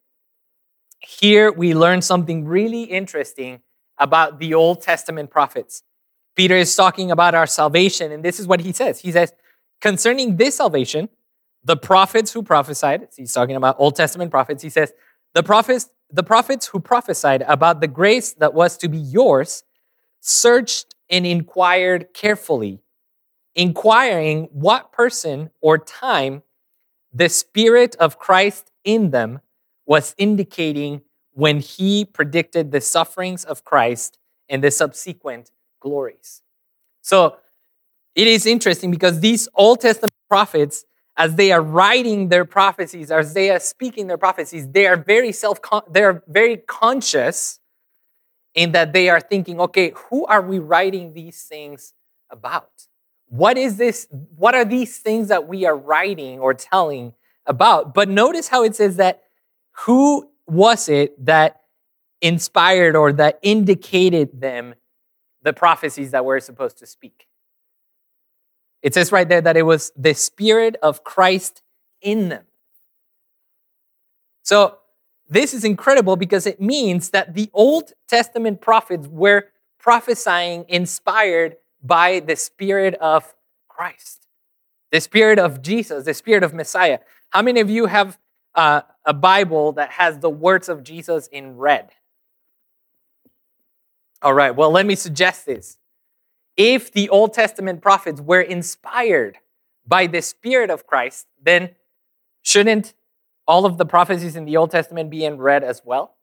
here 1.01 1.53
we 1.53 1.75
learn 1.75 2.03
something 2.03 2.45
really 2.45 2.85
interesting 2.85 3.61
about 3.99 4.39
the 4.39 4.55
Old 4.55 4.81
Testament 4.81 5.31
prophets. 5.31 5.83
Peter 6.37 6.57
is 6.57 6.75
talking 6.75 7.11
about 7.11 7.35
our 7.35 7.47
salvation, 7.47 8.13
and 8.13 8.25
this 8.25 8.39
is 8.39 8.47
what 8.47 8.61
he 8.61 8.73
says. 8.73 9.01
He 9.01 9.13
says, 9.13 9.33
concerning 9.81 10.37
this 10.37 10.57
salvation, 10.57 11.09
the 11.65 11.77
prophets 11.77 12.33
who 12.33 12.43
prophesied, 12.43 13.09
he's 13.17 13.33
talking 13.33 13.57
about 13.57 13.77
Old 13.79 13.97
Testament 13.97 14.31
prophets, 14.31 14.63
he 14.63 14.71
says, 14.71 14.93
the 15.35 15.43
prophets, 15.43 15.89
the 16.11 16.23
prophets 16.23 16.67
who 16.67 16.81
prophesied 16.81 17.43
about 17.43 17.81
the 17.81 17.89
grace 17.89 18.33
that 18.35 18.55
was 18.55 18.77
to 18.79 18.89
be 18.89 18.99
yours 18.99 19.65
searched 20.21 20.95
and 21.11 21.27
inquired 21.27 22.15
carefully, 22.15 22.81
inquiring 23.55 24.49
what 24.53 24.93
person 24.93 25.51
or 25.61 25.79
time 25.79 26.43
the 27.19 27.29
Spirit 27.29 27.97
of 27.97 28.19
Christ 28.19 28.71
in 28.85 29.11
them 29.11 29.41
was 29.87 30.15
indicating 30.19 31.03
when 31.33 31.59
he 31.59 32.05
predicted 32.05 32.71
the 32.71 32.81
sufferings 32.81 33.45
of 33.45 33.65
Christ 33.65 34.19
and 34.49 34.63
the 34.63 34.71
subsequent 34.71 35.51
glories. 35.81 36.43
So 37.03 37.37
it 38.15 38.29
is 38.29 38.47
interesting 38.47 38.93
because 38.93 39.19
these 39.19 39.49
Old 39.55 39.81
Testament 39.81 40.13
prophets 40.29 40.85
as 41.17 41.35
they 41.35 41.51
are 41.51 41.61
writing 41.61 42.29
their 42.29 42.45
prophecies, 42.45 43.11
as 43.11 43.35
they 43.35 43.51
are 43.51 43.59
speaking 43.59 44.07
their 44.07 44.19
prophecies, 44.19 44.69
they 44.69 44.87
are 44.87 44.97
very 44.97 45.33
self 45.33 45.59
they 45.91 46.05
are 46.05 46.23
very 46.29 46.57
conscious 46.57 47.59
in 48.55 48.71
that 48.73 48.93
they 48.93 49.09
are 49.09 49.21
thinking, 49.21 49.61
okay, 49.61 49.93
who 50.09 50.25
are 50.27 50.43
we 50.43 50.61
writing 50.61 51.15
these 51.15 51.43
things 51.43 51.95
about? 52.31 52.71
What 53.29 53.59
is 53.59 53.77
this? 53.77 54.07
What 54.37 54.55
are 54.55 54.65
these 54.65 54.99
things 54.99 55.29
that 55.29 55.47
we 55.47 55.67
are 55.67 55.77
writing 55.77 56.39
or 56.39 56.55
telling 56.55 57.13
about? 57.47 57.95
But 57.95 58.09
notice 58.09 58.49
how 58.49 58.65
it 58.65 58.75
says 58.75 58.97
that 58.97 59.23
who 59.73 60.31
was 60.47 60.89
it 60.89 61.25
that 61.25 61.61
inspired 62.21 62.97
or 62.97 63.13
that 63.13 63.39
indicated 63.43 64.41
them 64.41 64.75
the 65.43 65.53
prophecies 65.53 66.11
that 66.13 66.25
we're 66.25 66.41
supposed 66.41 66.79
to 66.79 66.87
speak? 66.87 67.27
It 68.83 68.95
says 68.95 69.13
right 69.13 69.29
there 69.29 69.41
that 69.41 69.57
it 69.57 69.63
was 69.65 69.93
the 69.97 70.15
Spirit 70.15 70.77
of 70.83 71.05
Christ 71.05 71.63
in 72.01 72.29
them. 72.29 72.45
So, 74.43 74.79
this 75.31 75.53
is 75.53 75.63
incredible 75.63 76.17
because 76.17 76.47
it 76.47 76.59
means 76.59 77.11
that 77.11 77.35
the 77.35 77.51
Old 77.53 77.93
Testament 78.09 78.63
prophets 78.63 79.07
were 79.07 79.49
prophesying 79.79 80.65
inspired 80.69 81.57
by 81.83 82.21
the 82.21 82.37
Spirit 82.37 82.95
of 82.97 83.35
Christ, 83.69 84.27
the 84.91 85.01
Spirit 85.01 85.39
of 85.39 85.63
Jesus, 85.63 86.05
the 86.05 86.15
Spirit 86.15 86.43
of 86.43 86.53
Messiah. 86.55 86.99
How 87.31 87.43
many 87.43 87.61
of 87.61 87.71
you 87.71 87.87
have 87.87 88.19
uh, 88.55 88.83
a 89.05 89.15
Bible 89.15 89.73
that 89.73 89.91
has 89.93 90.19
the 90.19 90.31
words 90.31 90.69
of 90.69 90.83
Jesus 90.83 91.29
in 91.29 91.57
red? 91.57 91.91
All 94.21 94.35
right, 94.35 94.55
well, 94.55 94.71
let 94.71 94.85
me 94.85 94.97
suggest 94.97 95.47
this 95.47 95.79
if 96.57 96.93
the 96.93 97.09
Old 97.09 97.33
Testament 97.33 97.81
prophets 97.81 98.21
were 98.21 98.41
inspired 98.41 99.39
by 99.87 100.09
the 100.09 100.21
Spirit 100.21 100.71
of 100.71 100.87
Christ, 100.87 101.29
then 101.41 101.71
shouldn't 102.43 102.95
all 103.47 103.65
of 103.65 103.79
the 103.79 103.87
prophecies 103.87 104.37
in 104.37 104.45
the 104.45 104.57
Old 104.57 104.73
Testament 104.73 105.09
be 105.09 105.25
in 105.25 105.39
red 105.39 105.63
as 105.63 105.83
well? 105.85 106.17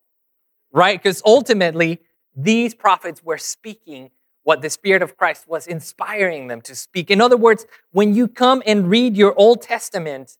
Right? 0.71 1.01
Because 1.01 1.21
ultimately, 1.25 2.01
these 2.35 2.75
prophets 2.75 3.23
were 3.23 3.37
speaking 3.37 4.11
what 4.45 4.61
the 4.61 4.69
Spirit 4.69 5.01
of 5.01 5.17
Christ 5.17 5.47
was 5.47 5.65
inspiring 5.65 6.47
them 6.47 6.61
to 6.61 6.75
speak. 6.75 7.09
In 7.09 7.19
other 7.19 7.35
words, 7.35 7.65
when 7.91 8.13
you 8.13 8.27
come 8.27 8.61
and 8.67 8.87
read 8.87 9.17
your 9.17 9.33
Old 9.37 9.63
Testament, 9.63 10.37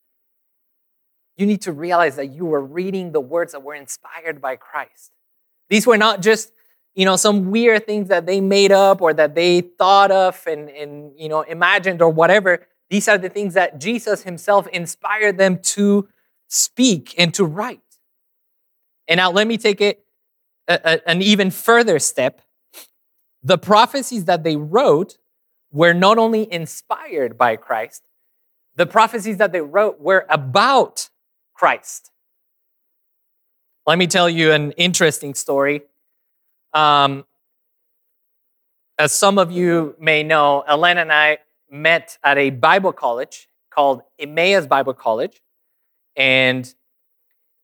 you 1.38 1.48
need 1.48 1.62
to 1.64 1.72
realize 1.72 2.16
that 2.16 2.28
you 2.28 2.46
were 2.46 2.62
reading 2.62 3.12
the 3.12 3.20
words 3.20 3.54
that 3.54 3.64
were 3.64 3.74
inspired 3.74 4.40
by 4.40 4.58
Christ. 4.58 5.12
These 5.70 5.88
were 5.88 5.98
not 5.98 6.22
just, 6.22 6.52
you 6.94 7.04
know, 7.04 7.16
some 7.16 7.50
weird 7.50 7.88
things 7.88 8.08
that 8.10 8.28
they 8.28 8.40
made 8.40 8.72
up 8.72 9.02
or 9.02 9.12
that 9.12 9.34
they 9.34 9.62
thought 9.62 10.12
of 10.12 10.40
and, 10.46 10.70
and 10.70 11.12
you 11.18 11.28
know, 11.28 11.42
imagined 11.42 12.00
or 12.00 12.10
whatever. 12.10 12.68
These 12.92 13.08
are 13.08 13.18
the 13.18 13.30
things 13.30 13.56
that 13.56 13.80
Jesus 13.80 14.22
himself 14.22 14.68
inspired 14.68 15.40
them 15.40 15.58
to 15.74 16.08
speak 16.48 17.16
and 17.18 17.34
to 17.34 17.44
write. 17.44 17.82
And 19.08 19.18
now 19.18 19.32
let 19.32 19.48
me 19.48 19.58
take 19.58 19.82
it 19.82 20.06
a, 20.68 20.80
a, 20.84 21.10
an 21.10 21.24
even 21.24 21.50
further 21.50 21.98
step. 21.98 22.42
The 23.46 23.60
prophecies 23.60 24.26
that 24.26 24.44
they 24.44 24.56
wrote 24.56 25.20
were 25.72 25.94
not 25.94 26.18
only 26.18 26.52
inspired 26.52 27.38
by 27.38 27.56
Christ, 27.58 28.02
the 28.76 28.88
prophecies 28.88 29.38
that 29.38 29.52
they 29.52 29.62
wrote 29.62 30.02
were 30.02 30.26
about 30.30 31.10
Christ. 31.54 32.12
Let 33.86 34.00
me 34.00 34.08
tell 34.08 34.28
you 34.28 34.52
an 34.52 34.72
interesting 34.72 35.36
story. 35.36 35.84
Um, 36.74 37.24
as 38.98 39.12
some 39.14 39.38
of 39.38 39.52
you 39.52 39.96
may 40.00 40.24
know, 40.24 40.62
Ellen 40.68 40.98
and 40.98 41.14
I 41.14 41.38
met 41.70 42.18
at 42.24 42.40
a 42.40 42.50
Bible 42.50 42.94
college 42.94 43.48
called 43.70 44.02
Emmaus 44.18 44.66
Bible 44.66 44.96
College. 44.96 45.40
And 46.16 46.74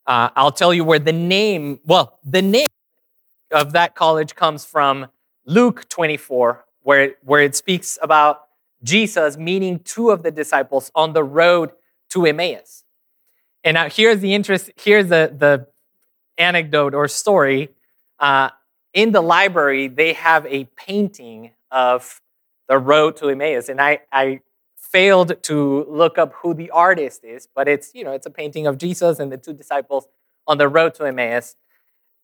uh, 0.05 0.29
I'll 0.35 0.51
tell 0.51 0.75
you 0.75 0.83
where 0.83 0.99
the 0.99 1.11
name, 1.11 1.79
well, 1.85 2.19
the 2.23 2.43
name 2.43 2.69
of 3.49 3.73
that 3.73 3.95
college 3.95 4.35
comes 4.35 4.63
from 4.63 5.07
Luke 5.51 5.89
24, 5.89 6.63
where, 6.83 7.15
where 7.25 7.41
it 7.41 7.57
speaks 7.57 7.99
about 8.01 8.43
Jesus 8.83 9.35
meeting 9.35 9.79
two 9.79 10.09
of 10.09 10.23
the 10.23 10.31
disciples 10.31 10.89
on 10.95 11.11
the 11.11 11.25
road 11.25 11.71
to 12.11 12.25
Emmaus. 12.25 12.85
And 13.61 13.75
now 13.75 13.89
here's 13.89 14.21
the 14.21 14.33
interest, 14.33 14.71
here's 14.77 15.09
the, 15.09 15.35
the 15.37 15.67
anecdote 16.37 16.93
or 16.93 17.09
story. 17.09 17.67
Uh, 18.17 18.51
in 18.93 19.11
the 19.11 19.19
library, 19.19 19.89
they 19.89 20.13
have 20.13 20.45
a 20.45 20.69
painting 20.77 21.51
of 21.69 22.21
the 22.69 22.77
road 22.77 23.17
to 23.17 23.27
Emmaus. 23.27 23.67
And 23.67 23.81
I, 23.81 23.99
I 24.09 24.39
failed 24.77 25.43
to 25.43 25.85
look 25.89 26.17
up 26.17 26.31
who 26.43 26.53
the 26.53 26.69
artist 26.69 27.25
is, 27.25 27.49
but 27.53 27.67
it's, 27.67 27.93
you 27.93 28.05
know, 28.05 28.13
it's 28.13 28.25
a 28.25 28.31
painting 28.31 28.67
of 28.67 28.77
Jesus 28.77 29.19
and 29.19 29.29
the 29.29 29.37
two 29.37 29.53
disciples 29.53 30.07
on 30.47 30.57
the 30.57 30.69
road 30.69 30.93
to 30.93 31.03
Emmaus. 31.03 31.57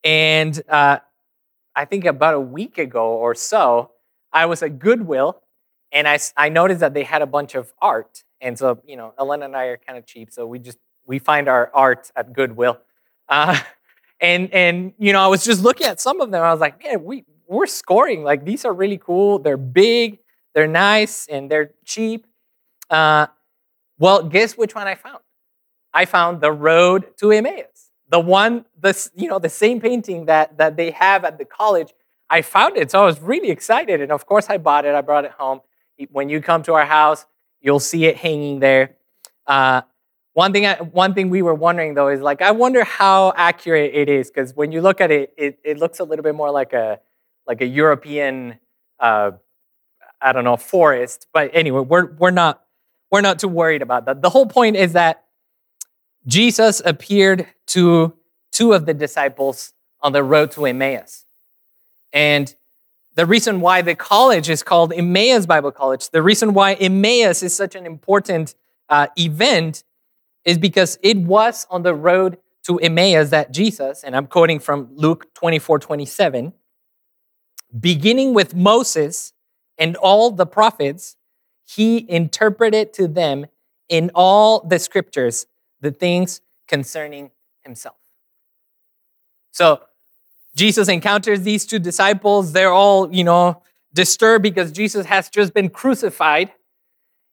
And 0.02 0.62
uh, 0.66 1.00
I 1.78 1.84
think 1.84 2.04
about 2.06 2.34
a 2.34 2.40
week 2.40 2.76
ago 2.76 3.12
or 3.12 3.36
so, 3.36 3.92
I 4.32 4.46
was 4.46 4.64
at 4.64 4.80
Goodwill 4.80 5.40
and 5.92 6.08
I, 6.08 6.18
I 6.36 6.48
noticed 6.48 6.80
that 6.80 6.92
they 6.92 7.04
had 7.04 7.22
a 7.22 7.26
bunch 7.26 7.54
of 7.54 7.72
art. 7.80 8.24
And 8.40 8.58
so, 8.58 8.82
you 8.84 8.96
know, 8.96 9.14
Elena 9.16 9.44
and 9.44 9.54
I 9.54 9.66
are 9.66 9.76
kind 9.76 9.96
of 9.96 10.04
cheap, 10.04 10.32
so 10.32 10.44
we 10.44 10.58
just 10.58 10.78
we 11.06 11.20
find 11.20 11.48
our 11.48 11.70
art 11.72 12.10
at 12.16 12.32
Goodwill. 12.32 12.80
Uh, 13.28 13.58
and 14.20 14.52
and 14.52 14.92
you 14.98 15.12
know, 15.12 15.20
I 15.20 15.28
was 15.28 15.44
just 15.44 15.62
looking 15.62 15.86
at 15.86 16.00
some 16.00 16.20
of 16.20 16.32
them. 16.32 16.42
I 16.42 16.50
was 16.50 16.60
like, 16.60 16.82
man, 16.82 17.04
we 17.04 17.24
we're 17.46 17.66
scoring. 17.66 18.24
Like 18.24 18.44
these 18.44 18.64
are 18.64 18.72
really 18.72 18.98
cool. 18.98 19.38
They're 19.38 19.56
big, 19.56 20.18
they're 20.54 20.66
nice, 20.66 21.28
and 21.28 21.48
they're 21.48 21.70
cheap. 21.84 22.26
Uh, 22.90 23.28
well, 24.00 24.24
guess 24.24 24.56
which 24.56 24.74
one 24.74 24.88
I 24.88 24.96
found? 24.96 25.20
I 25.94 26.06
found 26.06 26.40
the 26.40 26.52
Road 26.52 27.16
to 27.18 27.30
Emmaus, 27.30 27.87
the 28.10 28.20
one, 28.20 28.64
the 28.80 29.10
you 29.14 29.28
know, 29.28 29.38
the 29.38 29.48
same 29.48 29.80
painting 29.80 30.26
that 30.26 30.58
that 30.58 30.76
they 30.76 30.90
have 30.92 31.24
at 31.24 31.38
the 31.38 31.44
college. 31.44 31.92
I 32.30 32.42
found 32.42 32.76
it, 32.76 32.90
so 32.90 33.02
I 33.02 33.06
was 33.06 33.20
really 33.20 33.50
excited, 33.50 34.00
and 34.00 34.12
of 34.12 34.26
course, 34.26 34.46
I 34.50 34.58
bought 34.58 34.84
it. 34.84 34.94
I 34.94 35.00
brought 35.00 35.24
it 35.24 35.32
home. 35.32 35.60
When 36.10 36.28
you 36.28 36.40
come 36.40 36.62
to 36.64 36.74
our 36.74 36.84
house, 36.84 37.26
you'll 37.60 37.80
see 37.80 38.04
it 38.04 38.16
hanging 38.16 38.60
there. 38.60 38.96
Uh, 39.46 39.82
one 40.34 40.52
thing, 40.52 40.66
I, 40.66 40.76
one 40.76 41.14
thing 41.14 41.30
we 41.30 41.42
were 41.42 41.54
wondering 41.54 41.94
though 41.94 42.08
is 42.08 42.20
like, 42.20 42.42
I 42.42 42.52
wonder 42.52 42.84
how 42.84 43.32
accurate 43.34 43.92
it 43.94 44.08
is 44.08 44.30
because 44.30 44.54
when 44.54 44.70
you 44.70 44.80
look 44.80 45.00
at 45.00 45.10
it, 45.10 45.32
it, 45.36 45.58
it 45.64 45.78
looks 45.78 45.98
a 45.98 46.04
little 46.04 46.22
bit 46.22 46.34
more 46.34 46.50
like 46.50 46.72
a 46.72 47.00
like 47.46 47.60
a 47.60 47.66
European, 47.66 48.58
uh, 49.00 49.32
I 50.20 50.32
don't 50.32 50.44
know, 50.44 50.56
forest. 50.56 51.26
But 51.32 51.50
anyway, 51.54 51.80
we're 51.80 52.12
we're 52.12 52.30
not 52.30 52.62
we're 53.10 53.22
not 53.22 53.38
too 53.38 53.48
worried 53.48 53.82
about 53.82 54.04
that. 54.04 54.22
The 54.22 54.30
whole 54.30 54.46
point 54.46 54.76
is 54.76 54.92
that 54.92 55.24
Jesus 56.28 56.82
appeared 56.84 57.46
to 57.68 58.14
two 58.52 58.74
of 58.74 58.86
the 58.86 58.94
disciples 58.94 59.72
on 60.02 60.12
the 60.12 60.22
road 60.22 60.50
to 60.52 60.66
Emmaus, 60.66 61.24
and 62.12 62.54
the 63.14 63.26
reason 63.26 63.60
why 63.60 63.82
the 63.82 63.96
college 63.96 64.48
is 64.48 64.62
called 64.62 64.92
Emmaus 64.92 65.46
Bible 65.46 65.72
College, 65.72 66.10
the 66.10 66.22
reason 66.22 66.52
why 66.52 66.74
Emmaus 66.74 67.42
is 67.42 67.56
such 67.56 67.74
an 67.74 67.84
important 67.84 68.54
uh, 68.88 69.08
event 69.16 69.82
is 70.44 70.58
because 70.58 70.98
it 71.02 71.16
was 71.16 71.66
on 71.70 71.82
the 71.82 71.94
road 71.94 72.38
to 72.64 72.78
Emmaus 72.78 73.30
that 73.30 73.50
Jesus, 73.50 74.04
and 74.04 74.14
I'm 74.14 74.26
quoting 74.26 74.60
from 74.60 74.88
Luke 74.92 75.32
24 75.34 75.78
27, 75.78 76.52
beginning 77.80 78.34
with 78.34 78.54
Moses 78.54 79.32
and 79.78 79.96
all 79.96 80.30
the 80.30 80.46
prophets, 80.46 81.16
he 81.66 82.08
interpreted 82.10 82.92
to 82.94 83.08
them 83.08 83.46
in 83.88 84.10
all 84.14 84.60
the 84.60 84.78
scriptures 84.78 85.46
the 85.80 85.90
things 85.90 86.40
concerning 86.66 87.30
himself. 87.62 87.96
So 89.52 89.80
Jesus 90.54 90.88
encounters 90.88 91.42
these 91.42 91.66
two 91.66 91.78
disciples. 91.78 92.52
They're 92.52 92.72
all, 92.72 93.12
you 93.14 93.24
know, 93.24 93.62
disturbed 93.94 94.42
because 94.42 94.72
Jesus 94.72 95.06
has 95.06 95.28
just 95.28 95.54
been 95.54 95.70
crucified. 95.70 96.52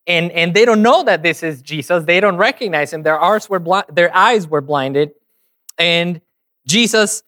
And, 0.08 0.32
and 0.32 0.54
they 0.54 0.66
don't 0.66 0.84
know 0.84 1.04
that 1.04 1.24
this 1.24 1.42
is 1.42 1.62
Jesus. 1.62 2.04
They 2.06 2.20
don't 2.20 2.38
recognize 2.38 2.94
him. 2.94 3.04
Their 3.04 3.20
eyes 3.20 3.50
were, 3.50 3.84
their 3.92 4.16
eyes 4.16 4.48
were 4.48 4.62
blinded. 4.62 5.12
And 5.78 6.22
Jesus 6.68 7.24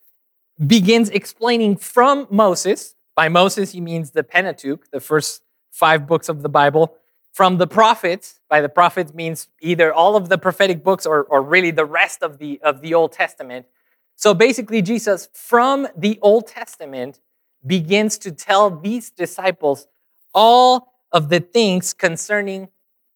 begins 0.65 1.09
explaining 1.09 1.77
from 1.77 2.27
Moses. 2.29 2.95
By 3.15 3.29
Moses, 3.29 3.71
he 3.71 3.81
means 3.81 4.11
the 4.11 4.23
Pentateuch, 4.23 4.91
the 4.91 4.99
first 4.99 5.41
five 5.71 6.05
books 6.05 6.29
of 6.29 6.43
the 6.43 6.49
Bible. 6.49 6.95
From 7.37 7.59
the 7.59 7.67
prophets, 7.67 8.39
by 8.49 8.61
the 8.61 8.67
prophets 8.67 9.13
means 9.13 9.47
either 9.61 9.93
all 9.93 10.15
of 10.15 10.27
the 10.27 10.39
prophetic 10.39 10.83
books 10.83 11.05
or, 11.05 11.23
or 11.25 11.43
really 11.43 11.69
the 11.69 11.85
rest 11.85 12.23
of 12.23 12.39
the, 12.39 12.59
of 12.63 12.81
the 12.81 12.95
Old 12.95 13.11
Testament. 13.11 13.67
So 14.15 14.33
basically, 14.33 14.81
Jesus 14.81 15.29
from 15.33 15.87
the 15.95 16.17
Old 16.23 16.47
Testament 16.47 17.19
begins 17.63 18.17
to 18.17 18.31
tell 18.31 18.71
these 18.71 19.11
disciples 19.11 19.85
all 20.33 20.93
of 21.11 21.29
the 21.29 21.39
things 21.39 21.93
concerning 21.93 22.69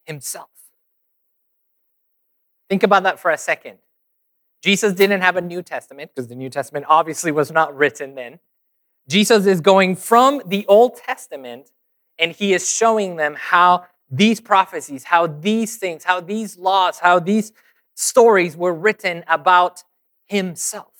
himself. 0.05 0.49
Think 2.69 2.83
about 2.83 3.01
that 3.01 3.19
for 3.19 3.31
a 3.31 3.39
second. 3.39 3.79
Jesus 4.61 4.93
didn't 4.93 5.21
have 5.21 5.35
a 5.35 5.41
New 5.41 5.63
Testament 5.63 6.11
because 6.13 6.27
the 6.27 6.35
New 6.35 6.51
Testament 6.51 6.85
obviously 6.87 7.31
was 7.31 7.51
not 7.51 7.75
written 7.75 8.13
then. 8.13 8.37
Jesus 9.09 9.47
is 9.47 9.61
going 9.61 9.95
from 9.95 10.43
the 10.45 10.63
Old 10.67 10.95
Testament 10.95 11.71
and 12.19 12.31
he 12.33 12.53
is 12.53 12.69
showing 12.69 13.15
them 13.15 13.35
how 13.35 13.87
these 14.11 14.41
prophecies, 14.41 15.05
how 15.05 15.25
these 15.25 15.77
things, 15.77 16.03
how 16.03 16.19
these 16.19 16.57
laws, 16.57 16.99
how 16.99 17.19
these 17.19 17.53
stories 17.95 18.55
were 18.57 18.73
written 18.73 19.23
about 19.27 19.83
himself. 20.27 20.91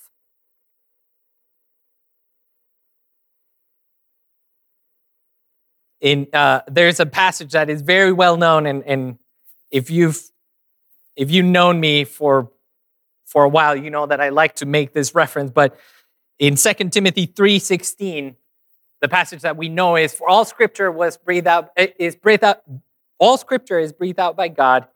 in 6.02 6.28
uh, 6.34 6.62
there's 6.68 7.00
a 7.00 7.06
passage 7.06 7.52
that 7.52 7.70
is 7.70 7.82
very 7.84 8.12
well 8.12 8.36
known 8.36 8.66
and, 8.66 8.84
and 8.86 9.18
if 9.70 9.90
you've 9.90 10.20
if 11.16 11.30
you've 11.30 11.46
known 11.46 11.80
me 11.80 12.04
for 12.04 12.52
for 13.26 13.44
a 13.44 13.50
while 13.50 13.76
you 13.76 13.90
know 13.90 14.06
that 14.08 14.20
i 14.20 14.30
like 14.30 14.56
to 14.56 14.66
make 14.66 14.94
this 14.94 15.14
reference 15.14 15.52
but 15.52 15.78
in 16.40 16.56
2 16.56 16.74
timothy 16.90 17.28
3.16 17.28 18.36
the 19.00 19.08
passage 19.08 19.42
that 19.42 19.58
we 19.58 19.70
know 19.70 19.96
is 19.96 20.12
for 20.14 20.28
all 20.28 20.44
scripture 20.44 20.92
was 20.92 21.18
breathed 21.18 21.48
out 21.48 21.70
is 21.78 22.16
breathed 22.16 22.44
out 22.44 22.64
all 23.22 23.38
scripture 23.38 23.80
is 23.80 23.94
breathed 23.94 24.20
out 24.20 24.36
by 24.36 24.50
god 24.50 24.88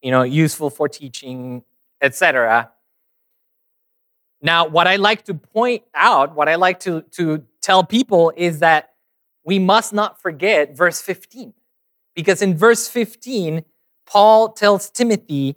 you 0.00 0.12
know 0.12 0.22
useful 0.22 0.70
for 0.70 0.88
teaching 0.88 1.64
etc 2.00 2.70
now 4.40 4.66
what 4.68 4.86
i 4.86 4.94
like 4.94 5.24
to 5.24 5.34
point 5.34 5.82
out 5.94 6.36
what 6.36 6.48
i 6.48 6.54
like 6.54 6.78
to 6.78 7.02
to 7.10 7.42
tell 7.66 7.82
people 7.82 8.32
is 8.36 8.60
that 8.60 8.90
we 9.46 9.58
must 9.60 9.92
not 9.92 10.20
forget 10.20 10.76
verse 10.76 11.00
15. 11.00 11.54
Because 12.14 12.42
in 12.42 12.56
verse 12.56 12.88
15, 12.88 13.64
Paul 14.06 14.50
tells 14.50 14.90
Timothy 14.90 15.56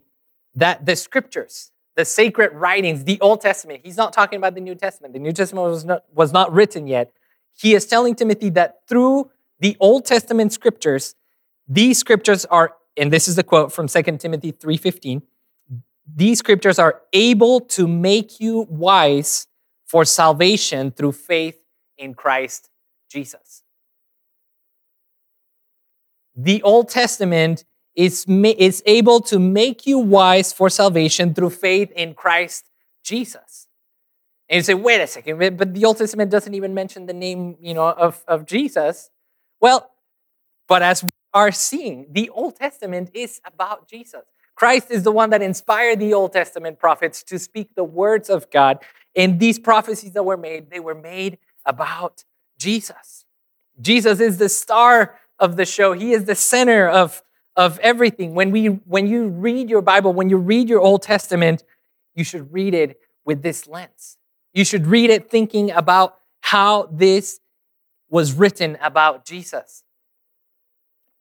that 0.56 0.86
the 0.86 0.96
scriptures, 0.96 1.72
the 1.96 2.06
sacred 2.06 2.54
writings, 2.54 3.04
the 3.04 3.20
Old 3.20 3.42
Testament, 3.42 3.82
he's 3.84 3.98
not 3.98 4.14
talking 4.14 4.38
about 4.38 4.56
the 4.56 4.62
New 4.62 4.76
Testament. 4.76 5.14
The 5.14 5.20
New 5.20 5.32
Testament 5.32 5.68
was 5.68 5.86
not, 5.86 6.04
was 6.14 6.32
not 6.32 6.54
written 6.54 6.88
yet. 6.88 7.12
He 7.58 7.74
is 7.74 7.86
telling 7.86 8.16
Timothy 8.16 8.50
that 8.52 8.82
through 8.88 9.32
the 9.60 9.76
Old 9.80 10.06
Testament 10.06 10.54
scriptures, 10.54 11.16
these 11.70 11.98
scriptures 11.98 12.44
are, 12.46 12.76
and 12.98 13.14
this 13.14 13.30
is 13.30 13.38
the 13.38 13.44
quote 13.44 13.72
from 13.72 13.88
2 13.88 14.20
Timothy 14.20 14.52
3:15, 14.52 15.22
these 16.14 16.40
scriptures 16.40 16.80
are 16.80 17.02
able 17.14 17.62
to 17.62 17.88
make 17.88 18.40
you 18.42 18.68
wise 18.70 19.48
for 19.86 20.04
salvation 20.04 20.92
through 20.92 21.14
faith 21.14 21.62
in 21.98 22.14
Christ 22.14 22.70
Jesus 23.10 23.64
the 26.44 26.64
Old 26.64 26.90
Testament 26.90 27.66
is, 27.96 28.26
is 28.28 28.82
able 28.86 29.20
to 29.22 29.40
make 29.40 29.86
you 29.86 30.00
wise 30.00 30.54
for 30.54 30.70
salvation 30.70 31.34
through 31.34 31.50
faith 31.50 31.92
in 31.92 32.14
Christ 32.14 32.70
Jesus. 33.04 33.68
And 34.48 34.58
you 34.58 34.64
say, 34.64 34.74
wait 34.74 35.02
a 35.02 35.08
second, 35.08 35.58
but 35.58 35.74
the 35.74 35.86
Old 35.86 35.98
Testament 35.98 36.32
doesn't 36.32 36.54
even 36.54 36.74
mention 36.74 37.06
the 37.06 37.14
name, 37.14 37.58
you 37.60 37.74
know, 37.74 37.90
of, 37.90 38.24
of 38.28 38.46
Jesus. 38.46 39.10
Well, 39.60 39.92
but 40.68 40.82
as 40.82 41.04
are 41.34 41.52
seeing, 41.52 42.08
the 42.12 42.30
Old 42.30 42.56
Testament 42.56 43.12
is 43.14 43.40
about 43.46 43.88
Jesus. 43.88 44.24
Christ 44.56 44.92
is 44.92 45.04
the 45.04 45.12
one 45.12 45.30
that 45.30 45.42
inspired 45.42 46.00
the 46.00 46.14
Old 46.14 46.34
Testament 46.34 46.80
prophets 46.80 47.24
to 47.24 47.40
speak 47.40 47.76
the 47.76 47.84
words 47.84 48.30
of 48.30 48.50
God. 48.52 48.80
And 49.16 49.40
these 49.40 49.58
prophecies 49.58 50.12
that 50.14 50.24
were 50.24 50.38
made, 50.38 50.70
they 50.70 50.80
were 50.80 50.96
made 50.96 51.38
about 51.66 52.26
Jesus. 52.58 53.26
Jesus 53.80 54.20
is 54.20 54.38
the 54.38 54.50
star 54.50 55.16
of 55.40 55.56
the 55.56 55.66
show. 55.66 55.94
He 55.94 56.12
is 56.12 56.26
the 56.26 56.36
center 56.36 56.88
of, 56.90 57.24
of 57.56 57.80
everything. 57.80 58.34
When, 58.34 58.52
we, 58.52 58.68
when 58.68 59.08
you 59.08 59.30
read 59.30 59.70
your 59.70 59.82
Bible, 59.82 60.12
when 60.12 60.30
you 60.30 60.38
read 60.38 60.68
your 60.68 60.82
Old 60.82 61.04
Testament, 61.04 61.64
you 62.16 62.24
should 62.24 62.52
read 62.52 62.74
it 62.74 63.00
with 63.24 63.42
this 63.42 63.68
lens. 63.68 64.18
You 64.54 64.66
should 64.66 64.88
read 64.88 65.10
it 65.10 65.30
thinking 65.30 65.72
about 65.72 66.18
how 66.42 66.90
this 66.92 67.40
was 68.10 68.34
written 68.34 68.78
about 68.82 69.24
Jesus. 69.24 69.84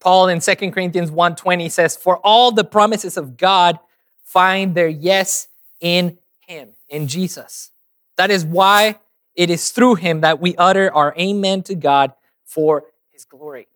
Paul 0.01 0.29
in 0.29 0.41
2 0.41 0.73
Corinthians 0.73 1.11
1:20 1.11 1.69
says, 1.69 1.97
"For 1.97 2.19
all 2.19 2.53
the 2.53 2.65
promises 2.65 3.17
of 3.17 3.37
God 3.37 3.79
find 4.23 4.75
their 4.75 4.89
yes 4.89 5.49
in 5.81 6.19
him, 6.41 6.77
in 6.89 7.09
Jesus." 7.09 7.73
That 8.17 8.31
is 8.31 8.45
why 8.45 9.01
it 9.35 9.51
is 9.51 9.71
through 9.71 9.97
him 9.97 10.21
that 10.21 10.41
we 10.41 10.57
utter 10.57 10.93
our 10.93 11.15
amen 11.17 11.63
to 11.65 11.75
God 11.75 12.13
for 12.45 12.93
his 13.11 13.25
glory. 13.25 13.69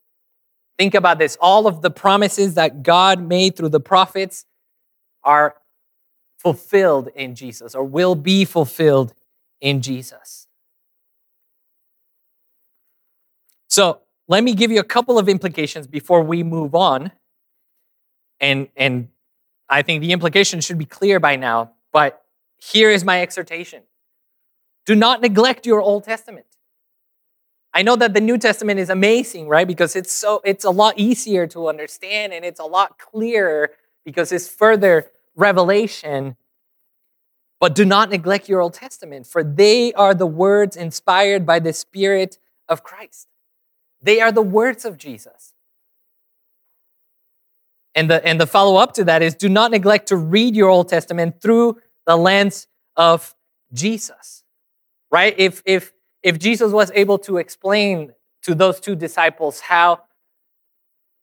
Think 0.79 0.95
about 0.95 1.19
this. 1.19 1.37
All 1.41 1.67
of 1.67 1.83
the 1.83 1.91
promises 1.91 2.55
that 2.55 2.83
God 2.83 3.21
made 3.21 3.57
through 3.57 3.69
the 3.69 3.81
prophets 3.81 4.45
are 5.23 5.57
fulfilled 6.37 7.09
in 7.15 7.37
Jesus 7.37 7.75
or 7.75 7.85
will 7.85 8.17
be 8.17 8.45
fulfilled 8.45 9.15
in 9.61 9.81
Jesus. 9.81 10.49
So 13.69 14.01
let 14.33 14.43
me 14.43 14.55
give 14.55 14.71
you 14.71 14.81
a 14.81 14.85
couple 14.85 15.19
of 15.19 15.29
implications 15.29 15.87
before 15.87 16.23
we 16.23 16.43
move 16.43 16.75
on. 16.75 17.13
And, 18.41 18.69
and 18.75 19.09
I 19.69 19.83
think 19.83 20.01
the 20.01 20.13
implication 20.13 20.63
should 20.63 20.79
be 20.79 20.87
clear 20.87 21.21
by 21.21 21.37
now, 21.37 21.73
but 21.93 22.25
here 22.59 22.91
is 22.91 23.05
my 23.05 23.21
exhortation 23.21 23.83
do 24.85 24.95
not 24.95 25.21
neglect 25.21 25.65
your 25.65 25.81
Old 25.81 26.05
Testament. 26.05 26.47
I 27.75 27.83
know 27.83 27.95
that 27.95 28.15
the 28.15 28.21
New 28.21 28.37
Testament 28.39 28.81
is 28.81 28.91
amazing, 28.91 29.49
right? 29.49 29.67
Because 29.67 29.95
it's 29.95 30.13
so 30.13 30.41
it's 30.45 30.65
a 30.65 30.71
lot 30.71 30.99
easier 30.99 31.47
to 31.49 31.69
understand 31.69 32.33
and 32.33 32.45
it's 32.45 32.59
a 32.59 32.65
lot 32.65 32.99
clearer 32.99 33.71
because 34.05 34.33
it's 34.33 34.49
further 34.49 35.11
revelation. 35.37 36.37
But 37.61 37.75
do 37.75 37.85
not 37.85 38.11
neglect 38.11 38.49
your 38.49 38.61
Old 38.61 38.75
Testament, 38.75 39.27
for 39.27 39.45
they 39.45 39.93
are 39.93 40.15
the 40.15 40.27
words 40.27 40.75
inspired 40.75 41.47
by 41.47 41.61
the 41.61 41.73
Spirit 41.73 42.39
of 42.69 42.83
Christ. 42.83 43.29
They 44.03 44.21
are 44.21 44.33
the 44.33 44.43
words 44.43 44.85
of 44.85 44.99
Jesus. 44.99 45.55
And 47.95 48.11
the, 48.11 48.25
and 48.27 48.41
the 48.41 48.47
follow 48.47 48.77
up 48.77 48.95
to 48.95 49.05
that 49.05 49.23
is 49.23 49.35
do 49.35 49.49
not 49.49 49.71
neglect 49.71 50.09
to 50.09 50.17
read 50.17 50.57
your 50.57 50.69
Old 50.69 50.89
Testament 50.89 51.41
through 51.41 51.79
the 52.07 52.17
lens 52.17 52.67
of 52.97 53.35
Jesus, 53.73 54.45
right? 55.11 55.35
If, 55.39 55.63
if, 55.65 55.93
if 56.23 56.39
Jesus 56.39 56.73
was 56.73 56.91
able 56.95 57.19
to 57.21 57.37
explain 57.37 58.13
to 58.43 58.55
those 58.55 58.81
two 58.81 58.97
disciples 58.97 59.61
how 59.61 60.03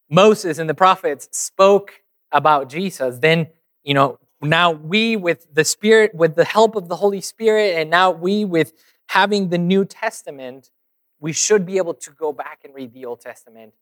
Moses 0.09 0.57
and 0.57 0.69
the 0.69 0.73
prophets 0.73 1.27
spoke 1.31 2.01
about 2.31 2.69
Jesus, 2.69 3.19
then, 3.19 3.47
you 3.83 3.93
know, 3.93 4.19
now 4.41 4.71
we 4.71 5.15
with 5.15 5.53
the 5.53 5.65
Spirit, 5.65 6.15
with 6.15 6.35
the 6.35 6.45
help 6.45 6.75
of 6.75 6.87
the 6.87 6.95
Holy 6.95 7.21
Spirit, 7.21 7.75
and 7.75 7.89
now 7.89 8.11
we 8.11 8.45
with 8.45 8.73
having 9.07 9.49
the 9.49 9.57
New 9.57 9.85
Testament, 9.85 10.71
we 11.19 11.33
should 11.33 11.65
be 11.65 11.77
able 11.77 11.93
to 11.93 12.11
go 12.11 12.31
back 12.31 12.59
and 12.63 12.73
read 12.73 12.93
the 12.93 13.05
Old 13.05 13.21
Testament 13.21 13.73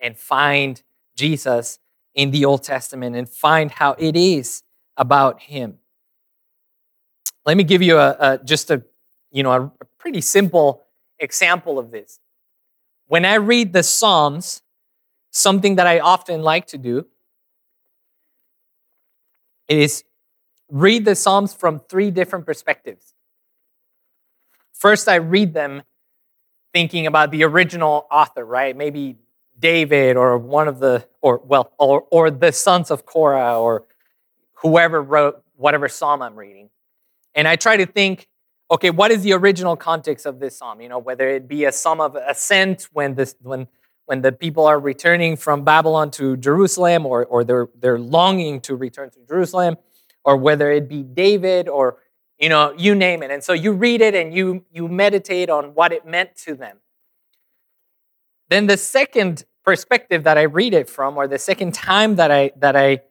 and 0.00 0.16
find 0.16 0.82
Jesus 1.14 1.78
in 2.14 2.30
the 2.30 2.44
Old 2.44 2.62
Testament 2.62 3.16
and 3.16 3.28
find 3.28 3.70
how 3.70 3.94
it 3.98 4.16
is 4.16 4.62
about 4.96 5.42
Him. 5.42 5.78
Let 7.46 7.56
me 7.56 7.64
give 7.64 7.82
you 7.82 7.98
a, 7.98 8.16
a 8.18 8.40
just 8.44 8.70
a 8.70 8.82
you 9.30 9.42
know 9.42 9.52
a, 9.52 9.62
a 9.80 9.84
pretty 9.98 10.20
simple 10.20 10.82
example 11.18 11.78
of 11.78 11.90
this. 11.90 12.18
When 13.06 13.24
I 13.24 13.34
read 13.34 13.72
the 13.72 13.82
Psalms, 13.82 14.62
something 15.30 15.76
that 15.76 15.86
I 15.86 16.00
often 16.00 16.42
like 16.42 16.66
to 16.68 16.78
do 16.78 17.06
is 19.68 20.04
read 20.68 21.04
the 21.04 21.14
Psalms 21.14 21.54
from 21.54 21.80
three 21.80 22.10
different 22.10 22.46
perspectives. 22.46 23.14
First, 24.72 25.08
I 25.08 25.16
read 25.16 25.54
them 25.54 25.82
thinking 26.72 27.06
about 27.06 27.30
the 27.30 27.44
original 27.44 28.06
author, 28.10 28.44
right? 28.44 28.76
Maybe 28.76 29.16
David 29.58 30.16
or 30.16 30.38
one 30.38 30.68
of 30.68 30.78
the, 30.78 31.06
or 31.20 31.40
well, 31.44 31.72
or, 31.78 32.06
or 32.10 32.30
the 32.30 32.52
sons 32.52 32.90
of 32.90 33.06
Korah 33.06 33.60
or 33.60 33.84
whoever 34.54 35.02
wrote 35.02 35.42
whatever 35.56 35.88
psalm 35.88 36.22
I'm 36.22 36.36
reading. 36.36 36.70
And 37.34 37.46
I 37.46 37.56
try 37.56 37.76
to 37.76 37.86
think, 37.86 38.28
okay, 38.70 38.90
what 38.90 39.10
is 39.10 39.22
the 39.22 39.32
original 39.32 39.76
context 39.76 40.26
of 40.26 40.40
this 40.40 40.56
psalm? 40.56 40.80
You 40.80 40.88
know, 40.88 40.98
whether 40.98 41.28
it 41.28 41.48
be 41.48 41.64
a 41.64 41.72
psalm 41.72 42.00
of 42.00 42.16
ascent 42.16 42.88
when 42.92 43.14
this 43.14 43.34
when 43.42 43.68
when 44.10 44.22
the 44.22 44.32
people 44.32 44.66
are 44.66 44.80
returning 44.80 45.36
from 45.36 45.62
Babylon 45.62 46.10
to 46.10 46.36
Jerusalem 46.36 47.06
or, 47.06 47.24
or 47.26 47.44
they're, 47.44 47.68
they're 47.78 47.96
longing 47.96 48.60
to 48.62 48.74
return 48.74 49.08
to 49.10 49.18
Jerusalem, 49.28 49.76
or 50.24 50.36
whether 50.36 50.72
it 50.72 50.88
be 50.88 51.04
David 51.04 51.68
or 51.68 51.98
you 52.40 52.48
know, 52.48 52.72
you 52.76 52.94
name 52.94 53.22
it. 53.22 53.30
And 53.30 53.44
so 53.44 53.52
you 53.52 53.72
read 53.72 54.00
it 54.00 54.14
and 54.14 54.34
you, 54.34 54.64
you 54.72 54.88
meditate 54.88 55.50
on 55.50 55.74
what 55.74 55.92
it 55.92 56.06
meant 56.06 56.36
to 56.38 56.54
them. 56.54 56.78
Then 58.48 58.66
the 58.66 58.78
second 58.78 59.44
perspective 59.64 60.24
that 60.24 60.38
I 60.38 60.42
read 60.42 60.72
it 60.72 60.88
from, 60.88 61.16
or 61.18 61.28
the 61.28 61.38
second 61.38 61.74
time 61.74 62.16
that 62.16 62.30
I, 62.30 62.52
that 62.56 62.74
I, 62.74 63.02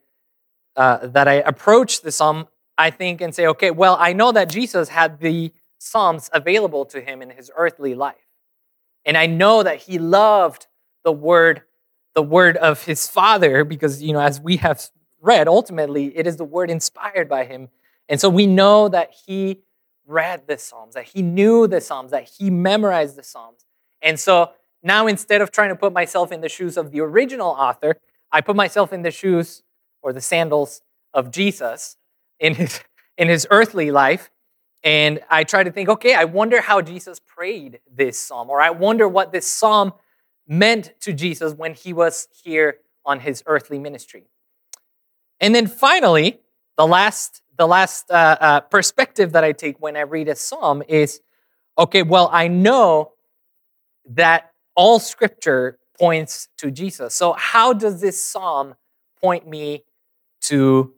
uh, 0.76 1.06
that 1.06 1.28
I 1.28 1.34
approach 1.34 2.02
the 2.02 2.10
psalm, 2.10 2.48
I 2.76 2.90
think 2.90 3.20
and 3.20 3.34
say, 3.34 3.46
okay, 3.46 3.70
well, 3.70 3.96
I 4.00 4.12
know 4.12 4.32
that 4.32 4.48
Jesus 4.48 4.88
had 4.88 5.20
the 5.20 5.52
psalms 5.78 6.28
available 6.32 6.84
to 6.86 7.00
him 7.00 7.22
in 7.22 7.30
his 7.30 7.50
earthly 7.56 7.94
life. 7.94 8.16
And 9.04 9.16
I 9.16 9.26
know 9.26 9.62
that 9.62 9.78
he 9.78 9.98
loved 9.98 10.66
the 11.04 11.12
word, 11.12 11.62
the 12.14 12.22
word 12.22 12.56
of 12.56 12.84
his 12.84 13.06
father, 13.06 13.64
because, 13.64 14.02
you 14.02 14.12
know, 14.12 14.20
as 14.20 14.40
we 14.40 14.56
have 14.58 14.90
read, 15.22 15.46
ultimately, 15.46 16.16
it 16.16 16.26
is 16.26 16.36
the 16.36 16.44
word 16.44 16.70
inspired 16.70 17.28
by 17.28 17.44
him 17.44 17.68
and 18.10 18.20
so 18.20 18.28
we 18.28 18.46
know 18.46 18.88
that 18.88 19.14
he 19.26 19.60
read 20.04 20.48
the 20.48 20.58
Psalms, 20.58 20.94
that 20.94 21.04
he 21.04 21.22
knew 21.22 21.68
the 21.68 21.80
Psalms, 21.80 22.10
that 22.10 22.28
he 22.28 22.50
memorized 22.50 23.16
the 23.16 23.22
Psalms. 23.22 23.64
And 24.02 24.18
so 24.18 24.50
now 24.82 25.06
instead 25.06 25.40
of 25.40 25.52
trying 25.52 25.68
to 25.68 25.76
put 25.76 25.92
myself 25.92 26.32
in 26.32 26.40
the 26.40 26.48
shoes 26.48 26.76
of 26.76 26.90
the 26.90 27.00
original 27.00 27.50
author, 27.50 28.00
I 28.32 28.40
put 28.40 28.56
myself 28.56 28.92
in 28.92 29.02
the 29.02 29.12
shoes 29.12 29.62
or 30.02 30.12
the 30.12 30.20
sandals 30.20 30.82
of 31.14 31.30
Jesus 31.30 31.96
in 32.40 32.56
his, 32.56 32.80
in 33.16 33.28
his 33.28 33.46
earthly 33.50 33.92
life. 33.92 34.30
And 34.82 35.20
I 35.30 35.44
try 35.44 35.62
to 35.62 35.70
think, 35.70 35.88
okay, 35.88 36.14
I 36.14 36.24
wonder 36.24 36.60
how 36.60 36.80
Jesus 36.80 37.20
prayed 37.20 37.78
this 37.94 38.18
psalm, 38.18 38.50
or 38.50 38.60
I 38.60 38.70
wonder 38.70 39.06
what 39.06 39.30
this 39.30 39.46
psalm 39.46 39.92
meant 40.48 40.94
to 41.02 41.12
Jesus 41.12 41.52
when 41.52 41.74
he 41.74 41.92
was 41.92 42.26
here 42.42 42.78
on 43.04 43.20
his 43.20 43.44
earthly 43.46 43.78
ministry. 43.78 44.24
And 45.38 45.54
then 45.54 45.68
finally, 45.68 46.40
the 46.76 46.86
last 46.86 47.42
the 47.60 47.66
last 47.66 48.10
uh, 48.10 48.38
uh, 48.40 48.60
perspective 48.60 49.32
that 49.32 49.44
I 49.44 49.52
take 49.52 49.82
when 49.82 49.94
I 49.94 50.00
read 50.00 50.28
a 50.28 50.34
psalm 50.34 50.82
is 50.88 51.20
okay, 51.76 52.02
well, 52.02 52.30
I 52.32 52.48
know 52.48 53.12
that 54.12 54.52
all 54.74 54.98
scripture 54.98 55.78
points 55.98 56.48
to 56.56 56.70
Jesus. 56.70 57.14
So, 57.14 57.34
how 57.34 57.74
does 57.74 58.00
this 58.00 58.18
psalm 58.24 58.76
point 59.20 59.46
me 59.46 59.84
to 60.44 60.94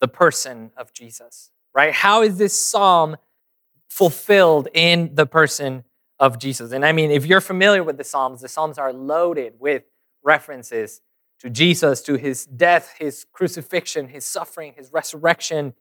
the 0.00 0.08
person 0.08 0.70
of 0.74 0.94
Jesus? 0.94 1.50
Right? 1.74 1.92
How 1.92 2.22
is 2.22 2.38
this 2.38 2.58
psalm 2.58 3.18
fulfilled 3.90 4.68
in 4.72 5.14
the 5.16 5.26
person 5.26 5.84
of 6.18 6.38
Jesus? 6.38 6.72
And 6.72 6.82
I 6.82 6.92
mean, 6.92 7.10
if 7.10 7.26
you're 7.26 7.42
familiar 7.42 7.84
with 7.84 7.98
the 7.98 8.04
Psalms, 8.04 8.40
the 8.40 8.48
Psalms 8.48 8.78
are 8.78 8.90
loaded 8.90 9.56
with 9.58 9.82
references 10.24 11.02
to 11.40 11.50
Jesus, 11.50 12.00
to 12.00 12.14
his 12.14 12.46
death, 12.46 12.94
his 12.98 13.26
crucifixion, 13.34 14.08
his 14.08 14.24
suffering, 14.24 14.72
his 14.78 14.90
resurrection, 14.94 15.74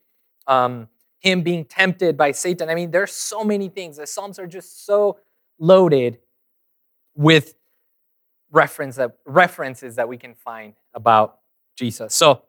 um, 0.48 0.88
him 1.20 1.42
being 1.42 1.66
tempted 1.66 2.18
by 2.18 2.32
Satan. 2.32 2.70
I 2.70 2.76
mean, 2.76 2.92
there's 2.92 3.12
so 3.12 3.44
many 3.44 3.70
things. 3.70 3.98
The 3.98 4.08
Psalms 4.08 4.40
are 4.40 4.48
just 4.48 4.86
so 4.86 5.18
loaded 5.60 6.20
with 7.16 7.56
reference 8.52 8.98
that, 8.98 9.18
references 9.26 9.96
that 9.96 10.08
we 10.08 10.18
can 10.18 10.36
find 10.36 10.74
about 10.94 11.40
Jesus. 11.76 12.14
So 12.14 12.44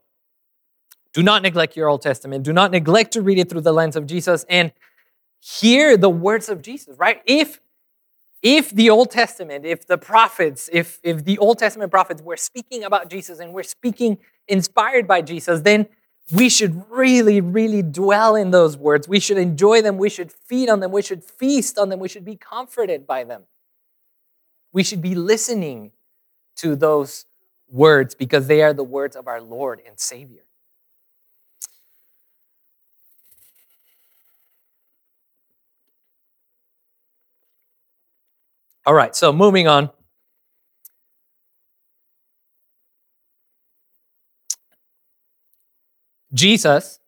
do 1.12 1.22
not 1.22 1.42
neglect 1.42 1.76
your 1.76 1.88
Old 1.88 2.02
Testament. 2.02 2.44
Do 2.44 2.52
not 2.52 2.70
neglect 2.70 3.12
to 3.14 3.22
read 3.22 3.38
it 3.38 3.48
through 3.48 3.62
the 3.62 3.72
lens 3.72 3.96
of 3.96 4.06
Jesus 4.06 4.44
and 4.48 4.72
hear 5.40 5.96
the 5.96 6.10
words 6.10 6.48
of 6.48 6.62
Jesus, 6.62 6.98
right? 6.98 7.22
If 7.24 7.60
if 8.42 8.70
the 8.70 8.90
Old 8.90 9.10
Testament, 9.10 9.64
if 9.64 9.86
the 9.86 9.98
prophets, 9.98 10.70
if, 10.72 11.00
if 11.02 11.24
the 11.24 11.38
Old 11.38 11.58
Testament 11.58 11.90
prophets 11.90 12.22
were 12.22 12.36
speaking 12.36 12.84
about 12.84 13.10
Jesus 13.10 13.40
and 13.40 13.52
we're 13.52 13.64
speaking 13.64 14.18
inspired 14.46 15.08
by 15.08 15.22
Jesus, 15.22 15.62
then 15.62 15.86
we 16.32 16.48
should 16.48 16.84
really, 16.90 17.40
really 17.40 17.82
dwell 17.82 18.34
in 18.34 18.50
those 18.50 18.76
words. 18.76 19.08
We 19.08 19.20
should 19.20 19.38
enjoy 19.38 19.82
them. 19.82 19.96
We 19.98 20.08
should 20.10 20.32
feed 20.32 20.68
on 20.68 20.80
them. 20.80 20.90
We 20.92 21.02
should 21.02 21.22
feast 21.22 21.78
on 21.78 21.88
them. 21.88 22.00
We 22.00 22.08
should 22.08 22.24
be 22.24 22.36
comforted 22.36 23.06
by 23.06 23.24
them. 23.24 23.44
We 24.72 24.82
should 24.82 25.02
be 25.02 25.14
listening 25.14 25.92
to 26.56 26.76
those 26.76 27.26
words 27.68 28.14
because 28.14 28.46
they 28.46 28.62
are 28.62 28.72
the 28.72 28.84
words 28.84 29.16
of 29.16 29.28
our 29.28 29.40
Lord 29.40 29.80
and 29.86 29.98
Savior. 29.98 30.42
All 38.84 38.94
right, 38.94 39.14
so 39.16 39.32
moving 39.32 39.68
on. 39.68 39.90
Jesus, 46.36 47.00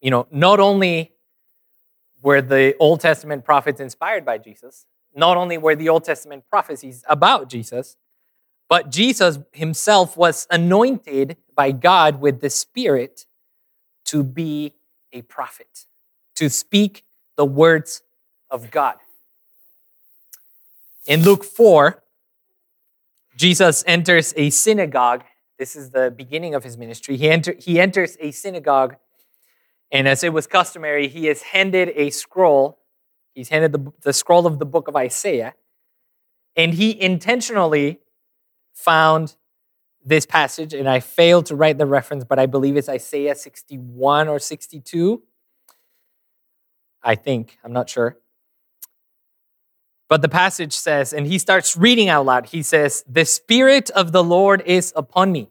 you 0.00 0.10
know, 0.10 0.26
not 0.30 0.60
only 0.60 1.12
were 2.22 2.42
the 2.42 2.76
Old 2.78 3.00
Testament 3.00 3.44
prophets 3.44 3.80
inspired 3.80 4.24
by 4.24 4.38
Jesus, 4.38 4.86
not 5.16 5.36
only 5.36 5.56
were 5.58 5.74
the 5.74 5.88
Old 5.88 6.04
Testament 6.04 6.44
prophecies 6.50 7.02
about 7.08 7.48
Jesus, 7.48 7.96
but 8.68 8.90
Jesus 8.90 9.38
himself 9.52 10.16
was 10.16 10.46
anointed 10.50 11.36
by 11.54 11.72
God 11.72 12.20
with 12.20 12.40
the 12.40 12.50
Spirit 12.50 13.26
to 14.06 14.22
be 14.22 14.74
a 15.12 15.22
prophet, 15.22 15.86
to 16.34 16.50
speak 16.50 17.04
the 17.36 17.44
words 17.44 18.02
of 18.50 18.70
God. 18.70 18.96
In 21.06 21.22
Luke 21.22 21.44
4, 21.44 22.02
Jesus 23.36 23.84
enters 23.86 24.34
a 24.36 24.50
synagogue. 24.50 25.24
This 25.64 25.76
is 25.76 25.92
the 25.92 26.12
beginning 26.14 26.54
of 26.54 26.62
his 26.62 26.76
ministry. 26.76 27.16
He, 27.16 27.30
enter, 27.30 27.54
he 27.58 27.80
enters 27.80 28.18
a 28.20 28.32
synagogue, 28.32 28.96
and 29.90 30.06
as 30.06 30.22
it 30.22 30.30
was 30.30 30.46
customary, 30.46 31.08
he 31.08 31.26
is 31.26 31.40
handed 31.40 31.90
a 31.96 32.10
scroll. 32.10 32.80
He's 33.32 33.48
handed 33.48 33.72
the, 33.72 33.90
the 34.02 34.12
scroll 34.12 34.46
of 34.46 34.58
the 34.58 34.66
book 34.66 34.88
of 34.88 34.94
Isaiah, 34.94 35.54
and 36.54 36.74
he 36.74 37.00
intentionally 37.00 38.00
found 38.74 39.36
this 40.04 40.26
passage, 40.26 40.74
and 40.74 40.86
I 40.86 41.00
failed 41.00 41.46
to 41.46 41.56
write 41.56 41.78
the 41.78 41.86
reference, 41.86 42.24
but 42.24 42.38
I 42.38 42.44
believe 42.44 42.76
it's 42.76 42.90
Isaiah 42.90 43.34
61 43.34 44.28
or 44.28 44.38
62. 44.38 45.22
I 47.02 47.14
think, 47.14 47.56
I'm 47.64 47.72
not 47.72 47.88
sure. 47.88 48.18
But 50.10 50.20
the 50.20 50.28
passage 50.28 50.74
says, 50.74 51.14
and 51.14 51.26
he 51.26 51.38
starts 51.38 51.74
reading 51.74 52.10
out 52.10 52.26
loud, 52.26 52.46
he 52.50 52.62
says, 52.62 53.02
The 53.08 53.24
Spirit 53.24 53.88
of 53.90 54.12
the 54.12 54.22
Lord 54.22 54.62
is 54.66 54.92
upon 54.94 55.32
me, 55.32 55.50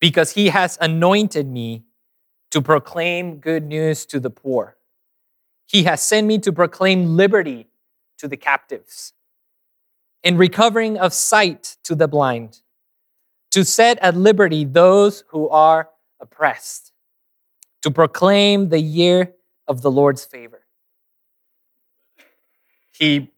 because 0.00 0.32
he 0.32 0.48
has 0.48 0.78
anointed 0.80 1.46
me 1.46 1.84
to 2.50 2.60
proclaim 2.60 3.36
good 3.36 3.64
news 3.64 4.06
to 4.06 4.18
the 4.18 4.30
poor. 4.30 4.76
He 5.66 5.84
has 5.84 6.02
sent 6.02 6.26
me 6.26 6.38
to 6.38 6.52
proclaim 6.52 7.16
liberty 7.16 7.68
to 8.18 8.26
the 8.26 8.36
captives 8.36 9.12
and 10.24 10.38
recovering 10.38 10.98
of 10.98 11.12
sight 11.12 11.76
to 11.84 11.94
the 11.94 12.08
blind, 12.08 12.60
to 13.52 13.64
set 13.64 13.98
at 13.98 14.16
liberty 14.16 14.64
those 14.64 15.24
who 15.28 15.48
are 15.48 15.90
oppressed, 16.20 16.92
to 17.82 17.90
proclaim 17.90 18.68
the 18.68 18.80
year 18.80 19.34
of 19.68 19.82
the 19.82 19.90
Lord's 19.90 20.24
favor 20.24 20.60
he 23.00 23.30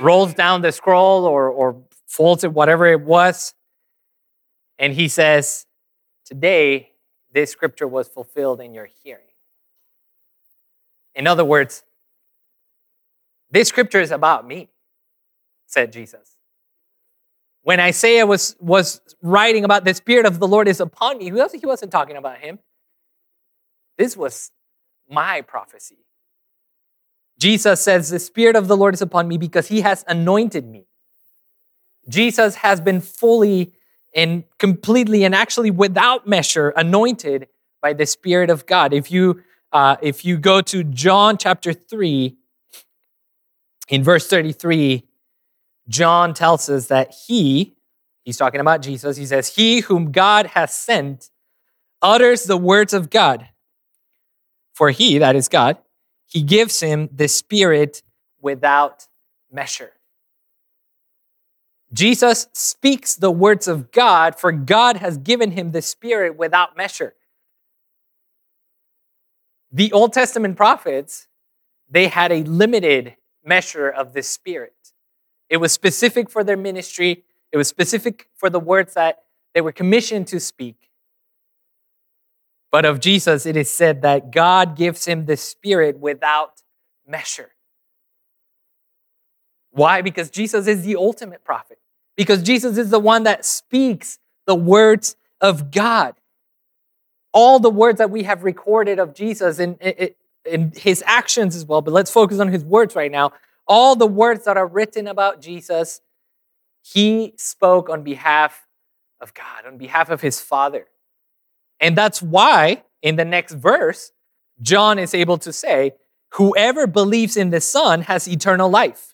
rolls 0.00 0.32
down 0.34 0.62
the 0.62 0.70
scroll 0.70 1.26
or, 1.26 1.48
or 1.48 1.82
folds 2.06 2.44
it, 2.44 2.52
whatever 2.52 2.86
it 2.86 3.00
was, 3.00 3.54
and 4.82 4.92
he 4.92 5.06
says, 5.06 5.64
Today, 6.24 6.90
this 7.32 7.50
scripture 7.52 7.86
was 7.86 8.08
fulfilled 8.08 8.60
in 8.60 8.74
your 8.74 8.88
hearing. 9.02 9.22
In 11.14 11.26
other 11.26 11.44
words, 11.44 11.84
this 13.50 13.68
scripture 13.68 14.00
is 14.00 14.10
about 14.10 14.46
me, 14.46 14.70
said 15.66 15.92
Jesus. 15.92 16.36
When 17.62 17.78
Isaiah 17.78 18.26
was, 18.26 18.56
was 18.58 19.00
writing 19.22 19.64
about 19.64 19.84
the 19.84 19.94
Spirit 19.94 20.26
of 20.26 20.40
the 20.40 20.48
Lord 20.48 20.66
is 20.66 20.80
upon 20.80 21.18
me, 21.18 21.28
who 21.28 21.38
else 21.38 21.52
he 21.52 21.64
wasn't 21.64 21.92
talking 21.92 22.16
about 22.16 22.38
him. 22.38 22.58
This 23.98 24.16
was 24.16 24.50
my 25.08 25.42
prophecy. 25.42 25.98
Jesus 27.38 27.80
says, 27.80 28.10
The 28.10 28.18
Spirit 28.18 28.56
of 28.56 28.66
the 28.66 28.76
Lord 28.76 28.94
is 28.94 29.02
upon 29.02 29.28
me 29.28 29.38
because 29.38 29.68
he 29.68 29.82
has 29.82 30.04
anointed 30.08 30.66
me. 30.66 30.86
Jesus 32.08 32.56
has 32.56 32.80
been 32.80 33.00
fully 33.00 33.74
and 34.14 34.44
completely 34.58 35.24
and 35.24 35.34
actually 35.34 35.70
without 35.70 36.26
measure 36.26 36.70
anointed 36.70 37.48
by 37.80 37.92
the 37.92 38.06
Spirit 38.06 38.50
of 38.50 38.66
God. 38.66 38.92
If 38.92 39.10
you 39.10 39.42
uh, 39.72 39.96
if 40.02 40.24
you 40.24 40.36
go 40.36 40.60
to 40.60 40.84
John 40.84 41.38
chapter 41.38 41.72
3, 41.72 42.36
in 43.88 44.02
verse 44.02 44.26
33, 44.26 45.04
John 45.88 46.34
tells 46.34 46.68
us 46.68 46.86
that 46.86 47.14
he, 47.26 47.74
he's 48.22 48.36
talking 48.36 48.60
about 48.60 48.82
Jesus, 48.82 49.16
he 49.16 49.26
says, 49.26 49.54
He 49.54 49.80
whom 49.80 50.12
God 50.12 50.46
has 50.48 50.72
sent 50.72 51.30
utters 52.00 52.44
the 52.44 52.56
words 52.56 52.94
of 52.94 53.10
God. 53.10 53.48
For 54.74 54.90
he, 54.90 55.18
that 55.18 55.36
is 55.36 55.48
God, 55.48 55.78
he 56.26 56.42
gives 56.42 56.80
him 56.80 57.08
the 57.12 57.28
Spirit 57.28 58.02
without 58.40 59.08
measure. 59.50 59.92
Jesus 61.92 62.48
speaks 62.54 63.14
the 63.14 63.30
words 63.30 63.68
of 63.68 63.92
God, 63.92 64.38
for 64.38 64.50
God 64.50 64.96
has 64.96 65.18
given 65.18 65.50
him 65.50 65.72
the 65.72 65.82
Spirit 65.82 66.36
without 66.36 66.76
measure. 66.76 67.14
The 69.70 69.92
Old 69.92 70.12
Testament 70.12 70.56
prophets, 70.56 71.28
they 71.90 72.08
had 72.08 72.32
a 72.32 72.44
limited 72.44 73.16
measure 73.44 73.88
of 73.88 74.14
the 74.14 74.22
Spirit. 74.22 74.92
It 75.50 75.58
was 75.58 75.72
specific 75.72 76.30
for 76.30 76.42
their 76.42 76.56
ministry, 76.56 77.24
it 77.52 77.58
was 77.58 77.68
specific 77.68 78.28
for 78.36 78.48
the 78.48 78.60
words 78.60 78.94
that 78.94 79.24
they 79.54 79.60
were 79.60 79.72
commissioned 79.72 80.26
to 80.28 80.40
speak. 80.40 80.88
But 82.70 82.86
of 82.86 83.00
Jesus, 83.00 83.44
it 83.44 83.54
is 83.54 83.70
said 83.70 84.00
that 84.00 84.30
God 84.30 84.78
gives 84.78 85.04
him 85.04 85.26
the 85.26 85.36
Spirit 85.36 85.98
without 85.98 86.62
measure. 87.06 87.50
Why? 89.72 90.00
Because 90.00 90.30
Jesus 90.30 90.66
is 90.66 90.82
the 90.82 90.96
ultimate 90.96 91.44
prophet. 91.44 91.78
Because 92.16 92.42
Jesus 92.42 92.76
is 92.78 92.90
the 92.90 92.98
one 92.98 93.22
that 93.24 93.44
speaks 93.44 94.18
the 94.46 94.54
words 94.54 95.16
of 95.40 95.70
God. 95.70 96.14
All 97.32 97.58
the 97.58 97.70
words 97.70 97.98
that 97.98 98.10
we 98.10 98.24
have 98.24 98.44
recorded 98.44 98.98
of 98.98 99.14
Jesus 99.14 99.58
and 99.58 99.78
in 100.44 100.72
his 100.76 101.02
actions 101.06 101.54
as 101.54 101.64
well, 101.64 101.80
but 101.80 101.92
let's 101.92 102.10
focus 102.10 102.40
on 102.40 102.48
his 102.48 102.64
words 102.64 102.94
right 102.94 103.10
now. 103.10 103.32
All 103.66 103.94
the 103.94 104.06
words 104.06 104.44
that 104.44 104.56
are 104.56 104.66
written 104.66 105.06
about 105.06 105.40
Jesus, 105.40 106.00
he 106.82 107.34
spoke 107.36 107.88
on 107.88 108.02
behalf 108.02 108.66
of 109.20 109.32
God, 109.34 109.66
on 109.66 109.78
behalf 109.78 110.10
of 110.10 110.20
his 110.20 110.40
Father. 110.40 110.86
And 111.80 111.96
that's 111.96 112.20
why 112.20 112.82
in 113.02 113.16
the 113.16 113.24
next 113.24 113.54
verse, 113.54 114.12
John 114.60 114.98
is 114.98 115.14
able 115.14 115.38
to 115.38 115.52
say, 115.52 115.92
Whoever 116.34 116.86
believes 116.86 117.36
in 117.36 117.50
the 117.50 117.60
Son 117.60 118.02
has 118.02 118.26
eternal 118.26 118.70
life. 118.70 119.11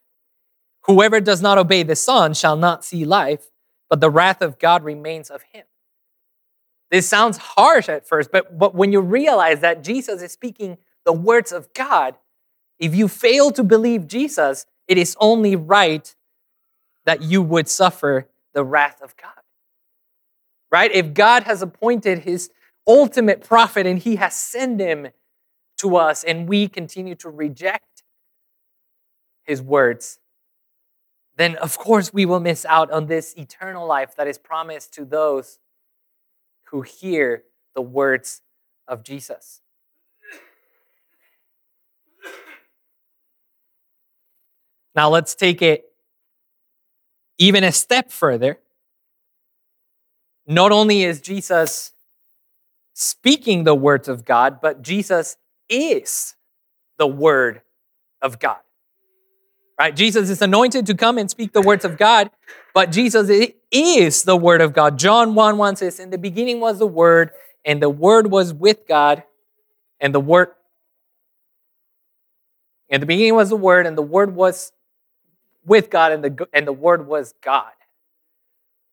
Whoever 0.89 1.21
does 1.21 1.43
not 1.43 1.59
obey 1.59 1.83
the 1.83 1.95
Son 1.95 2.33
shall 2.33 2.57
not 2.57 2.85
see 2.85 3.05
life, 3.05 3.51
but 3.91 4.01
the 4.01 4.11
wrath 4.11 4.41
of 4.41 4.59
God 4.59 4.83
remains 4.83 5.31
of 5.31 5.43
him. 5.53 5.65
This 6.91 7.07
sounds 7.07 7.37
harsh 7.37 7.91
at 7.91 8.09
first, 8.09 8.33
but, 8.33 8.59
but 8.59 8.75
when 8.75 8.91
you 8.91 9.01
realize 9.01 9.61
that 9.61 9.85
Jesus 9.85 10.23
is 10.23 10.33
speaking 10.33 10.79
the 11.05 11.13
words 11.13 11.53
of 11.53 11.73
God, 11.75 12.17
if 12.79 12.95
you 12.95 13.07
fail 13.07 13.51
to 13.51 13.63
believe 13.63 14.07
Jesus, 14.07 14.65
it 14.87 14.97
is 14.97 15.15
only 15.21 15.55
right 15.57 16.15
that 17.05 17.21
you 17.23 17.43
would 17.43 17.69
suffer 17.69 18.27
the 18.55 18.65
wrath 18.65 19.03
of 19.03 19.15
God. 19.17 19.33
Right? 20.73 20.91
If 20.91 21.13
God 21.13 21.43
has 21.43 21.61
appointed 21.61 22.21
his 22.21 22.51
ultimate 22.87 23.45
prophet 23.45 23.87
and 23.87 23.99
he 23.99 24.17
has 24.17 24.35
sent 24.35 24.81
him 24.81 25.09
to 25.79 25.97
us 25.97 26.25
and 26.25 26.49
we 26.49 26.67
continue 26.67 27.15
to 27.17 27.29
reject 27.29 28.03
his 29.45 29.61
words, 29.61 30.19
then 31.39 31.57
of 31.57 31.79
course 31.79 32.13
we 32.13 32.27
will 32.27 32.41
miss 32.41 32.67
out 32.67 32.91
on 32.91 33.07
this 33.07 33.35
eternal 33.37 33.87
life 33.87 34.15
that 34.17 34.27
is 34.27 34.37
promised 34.37 34.93
to 34.95 35.05
those 35.05 35.59
who 36.65 36.83
hear 36.83 37.45
the 37.75 37.81
words 37.81 38.43
of 38.87 39.03
Jesus. 39.03 39.63
Now 44.95 45.09
let's 45.09 45.35
take 45.35 45.63
it 45.63 45.93
even 47.39 47.63
a 47.63 47.73
step 47.73 48.11
further. 48.11 48.59
Not 50.47 50.73
only 50.73 51.05
is 51.05 51.21
Jesus 51.21 51.93
speaking 52.95 53.63
the 53.63 53.77
words 53.77 54.09
of 54.09 54.25
God, 54.25 54.61
but 54.61 54.83
Jesus 54.83 55.37
is 55.69 56.35
the 56.97 57.07
Word 57.07 57.63
of 58.21 58.41
God. 58.41 58.59
Right? 59.79 59.95
Jesus 59.95 60.29
is 60.29 60.43
anointed 60.43 60.87
to 60.87 60.95
come 60.95 61.19
and 61.19 61.31
speak 61.31 61.53
the 61.53 61.61
words 61.61 61.85
of 61.85 61.97
God, 61.97 62.31
but 62.75 62.91
Jesus 62.91 63.31
is 63.71 64.23
the 64.25 64.37
word 64.37 64.61
of 64.61 64.73
God. 64.73 64.99
John 64.99 65.35
1 65.35 65.57
1 65.57 65.77
says, 65.77 66.01
In 66.01 66.11
the 66.11 66.19
beginning 66.19 66.59
was 66.61 66.79
the 66.79 66.87
word, 66.87 67.31
and 67.65 67.81
the 67.81 67.91
word 67.91 68.31
was 68.31 68.53
with 68.53 68.89
God, 68.89 69.23
and 70.01 70.15
the 70.15 70.21
word 70.21 70.49
in 72.89 73.01
the 73.01 73.07
beginning 73.07 73.35
was 73.35 73.51
the 73.51 73.57
word, 73.57 73.87
and 73.87 73.97
the 73.97 74.03
word 74.03 74.35
was 74.35 74.73
with 75.65 75.91
God, 75.91 76.13
and 76.13 76.25
the 76.25 76.49
and 76.53 76.67
the 76.67 76.73
word 76.73 77.07
was 77.07 77.35
God. 77.43 77.73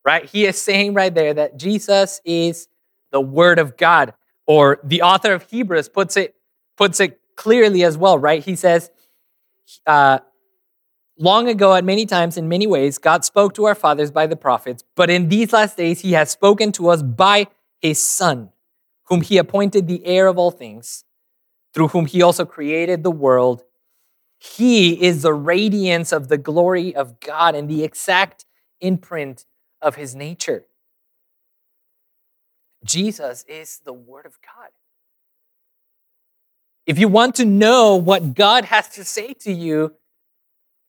Right? 0.04 0.24
He 0.24 0.46
is 0.46 0.60
saying 0.60 0.94
right 0.94 1.12
there 1.12 1.34
that 1.34 1.56
Jesus 1.56 2.20
is 2.24 2.68
the 3.10 3.20
word 3.20 3.58
of 3.58 3.76
God. 3.76 4.14
Or 4.46 4.78
the 4.84 5.02
author 5.02 5.32
of 5.32 5.50
Hebrews 5.50 5.88
puts 5.88 6.16
it 6.16 6.36
puts 6.76 7.00
it 7.00 7.20
clearly 7.34 7.82
as 7.82 7.98
well, 7.98 8.18
right? 8.18 8.44
He 8.44 8.54
says, 8.54 8.90
uh, 9.86 10.20
Long 11.18 11.48
ago, 11.48 11.74
at 11.74 11.84
many 11.84 12.04
times, 12.04 12.36
in 12.36 12.46
many 12.48 12.66
ways, 12.66 12.98
God 12.98 13.24
spoke 13.24 13.54
to 13.54 13.64
our 13.64 13.74
fathers 13.74 14.10
by 14.10 14.26
the 14.26 14.36
prophets, 14.36 14.84
but 14.94 15.08
in 15.08 15.28
these 15.28 15.52
last 15.52 15.76
days, 15.76 16.00
He 16.00 16.12
has 16.12 16.30
spoken 16.30 16.72
to 16.72 16.88
us 16.90 17.02
by 17.02 17.46
His 17.80 18.02
Son, 18.02 18.50
whom 19.04 19.22
He 19.22 19.38
appointed 19.38 19.86
the 19.86 20.04
heir 20.04 20.26
of 20.26 20.36
all 20.36 20.50
things, 20.50 21.04
through 21.72 21.88
whom 21.88 22.04
He 22.04 22.20
also 22.20 22.44
created 22.44 23.02
the 23.02 23.10
world. 23.10 23.64
He 24.38 25.02
is 25.02 25.22
the 25.22 25.32
radiance 25.32 26.12
of 26.12 26.28
the 26.28 26.36
glory 26.36 26.94
of 26.94 27.18
God 27.20 27.54
and 27.54 27.66
the 27.66 27.82
exact 27.82 28.44
imprint 28.82 29.46
of 29.80 29.94
His 29.94 30.14
nature. 30.14 30.66
Jesus 32.84 33.42
is 33.48 33.80
the 33.86 33.94
Word 33.94 34.26
of 34.26 34.38
God. 34.42 34.68
If 36.84 36.98
you 36.98 37.08
want 37.08 37.34
to 37.36 37.46
know 37.46 37.96
what 37.96 38.34
God 38.34 38.66
has 38.66 38.90
to 38.90 39.04
say 39.04 39.32
to 39.40 39.52
you, 39.52 39.94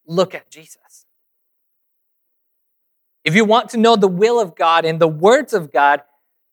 look 0.08 0.34
at 0.34 0.50
Jesus. 0.50 1.06
If 3.24 3.36
you 3.36 3.44
want 3.44 3.68
to 3.70 3.76
know 3.76 3.94
the 3.94 4.08
will 4.08 4.40
of 4.40 4.56
God 4.56 4.84
and 4.84 5.00
the 5.00 5.06
words 5.06 5.52
of 5.52 5.70
God, 5.70 6.02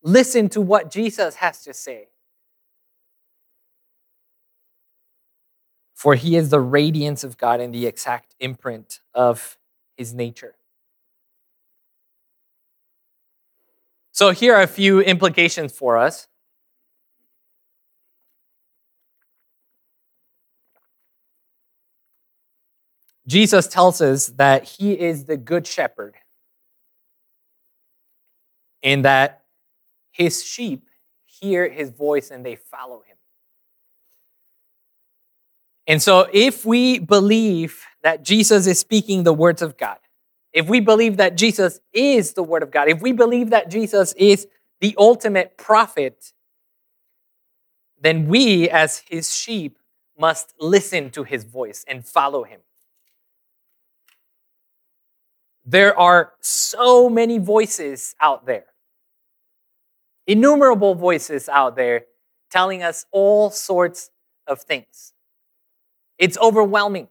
listen 0.04 0.50
to 0.50 0.62
what 0.62 0.92
Jesus 0.92 1.36
has 1.36 1.64
to 1.64 1.74
say. 1.74 2.10
For 5.94 6.16
he 6.16 6.36
is 6.36 6.50
the 6.50 6.60
radiance 6.60 7.24
of 7.24 7.38
God 7.38 7.62
and 7.62 7.74
the 7.74 7.88
exact 7.88 8.36
imprint 8.40 9.00
of 9.14 9.58
his 9.96 10.14
nature. 10.14 10.56
So, 14.12 14.32
here 14.32 14.54
are 14.56 14.62
a 14.62 14.68
few 14.68 15.00
implications 15.02 15.72
for 15.72 15.98
us. 15.98 16.28
Jesus 23.28 23.68
tells 23.68 24.02
us 24.02 24.28
that 24.28 24.64
he 24.64 24.94
is 24.94 25.26
the 25.26 25.38
good 25.38 25.66
shepherd 25.66 26.16
and 28.84 29.04
that 29.06 29.44
his 30.12 30.44
sheep 30.44 30.88
hear 31.26 31.70
his 31.70 31.90
voice 31.90 32.32
and 32.32 32.46
they 32.46 32.56
follow 32.56 33.02
him. 33.08 33.18
And 35.88 36.02
so, 36.02 36.28
if 36.34 36.66
we 36.66 37.00
believe 37.00 37.84
that 38.02 38.24
Jesus 38.24 38.66
is 38.66 38.80
speaking 38.80 39.24
the 39.24 39.34
words 39.34 39.62
of 39.62 39.78
God, 39.78 39.98
if 40.52 40.68
we 40.68 40.80
believe 40.80 41.18
that 41.18 41.36
Jesus 41.36 41.80
is 41.94 42.34
the 42.34 42.42
Word 42.42 42.64
of 42.64 42.72
God, 42.72 42.88
if 42.88 43.02
we 43.02 43.12
believe 43.12 43.50
that 43.50 43.70
Jesus 43.70 44.14
is 44.14 44.48
the 44.80 44.96
ultimate 44.98 45.58
prophet, 45.58 46.32
then 48.00 48.28
we, 48.28 48.70
as 48.70 49.04
his 49.10 49.36
sheep, 49.36 49.78
must 50.18 50.54
listen 50.60 51.10
to 51.12 51.24
his 51.24 51.44
voice 51.44 51.84
and 51.88 52.06
follow 52.06 52.44
him. 52.44 52.62
There 55.66 55.98
are 55.98 56.34
so 56.42 57.10
many 57.10 57.40
voices 57.40 58.16
out 58.22 58.46
there, 58.46 58.66
innumerable 60.28 60.96
voices 60.96 61.50
out 61.50 61.76
there 61.76 62.06
telling 62.52 62.84
us 62.84 63.06
all 63.12 63.50
sorts 63.50 64.12
of 64.48 64.62
things. 64.62 65.14
It's 66.20 66.38
overwhelming. 66.38 67.08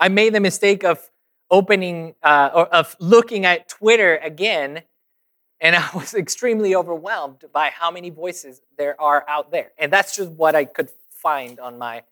I 0.00 0.08
made 0.08 0.34
the 0.34 0.40
mistake 0.40 0.82
of 0.84 1.10
opening 1.50 2.14
uh, 2.22 2.50
or 2.54 2.66
of 2.74 2.96
looking 2.98 3.44
at 3.46 3.68
Twitter 3.68 4.16
again, 4.16 4.82
and 5.60 5.76
I 5.78 5.90
was 5.94 6.14
extremely 6.14 6.74
overwhelmed 6.74 7.44
by 7.52 7.70
how 7.70 7.90
many 7.90 8.10
voices 8.10 8.62
there 8.78 9.00
are 9.00 9.24
out 9.28 9.52
there. 9.52 9.72
And 9.78 9.92
that's 9.92 10.16
just 10.16 10.30
what 10.30 10.54
I 10.54 10.64
could 10.64 10.90
find 11.10 11.60
on 11.60 11.78
my 11.78 12.04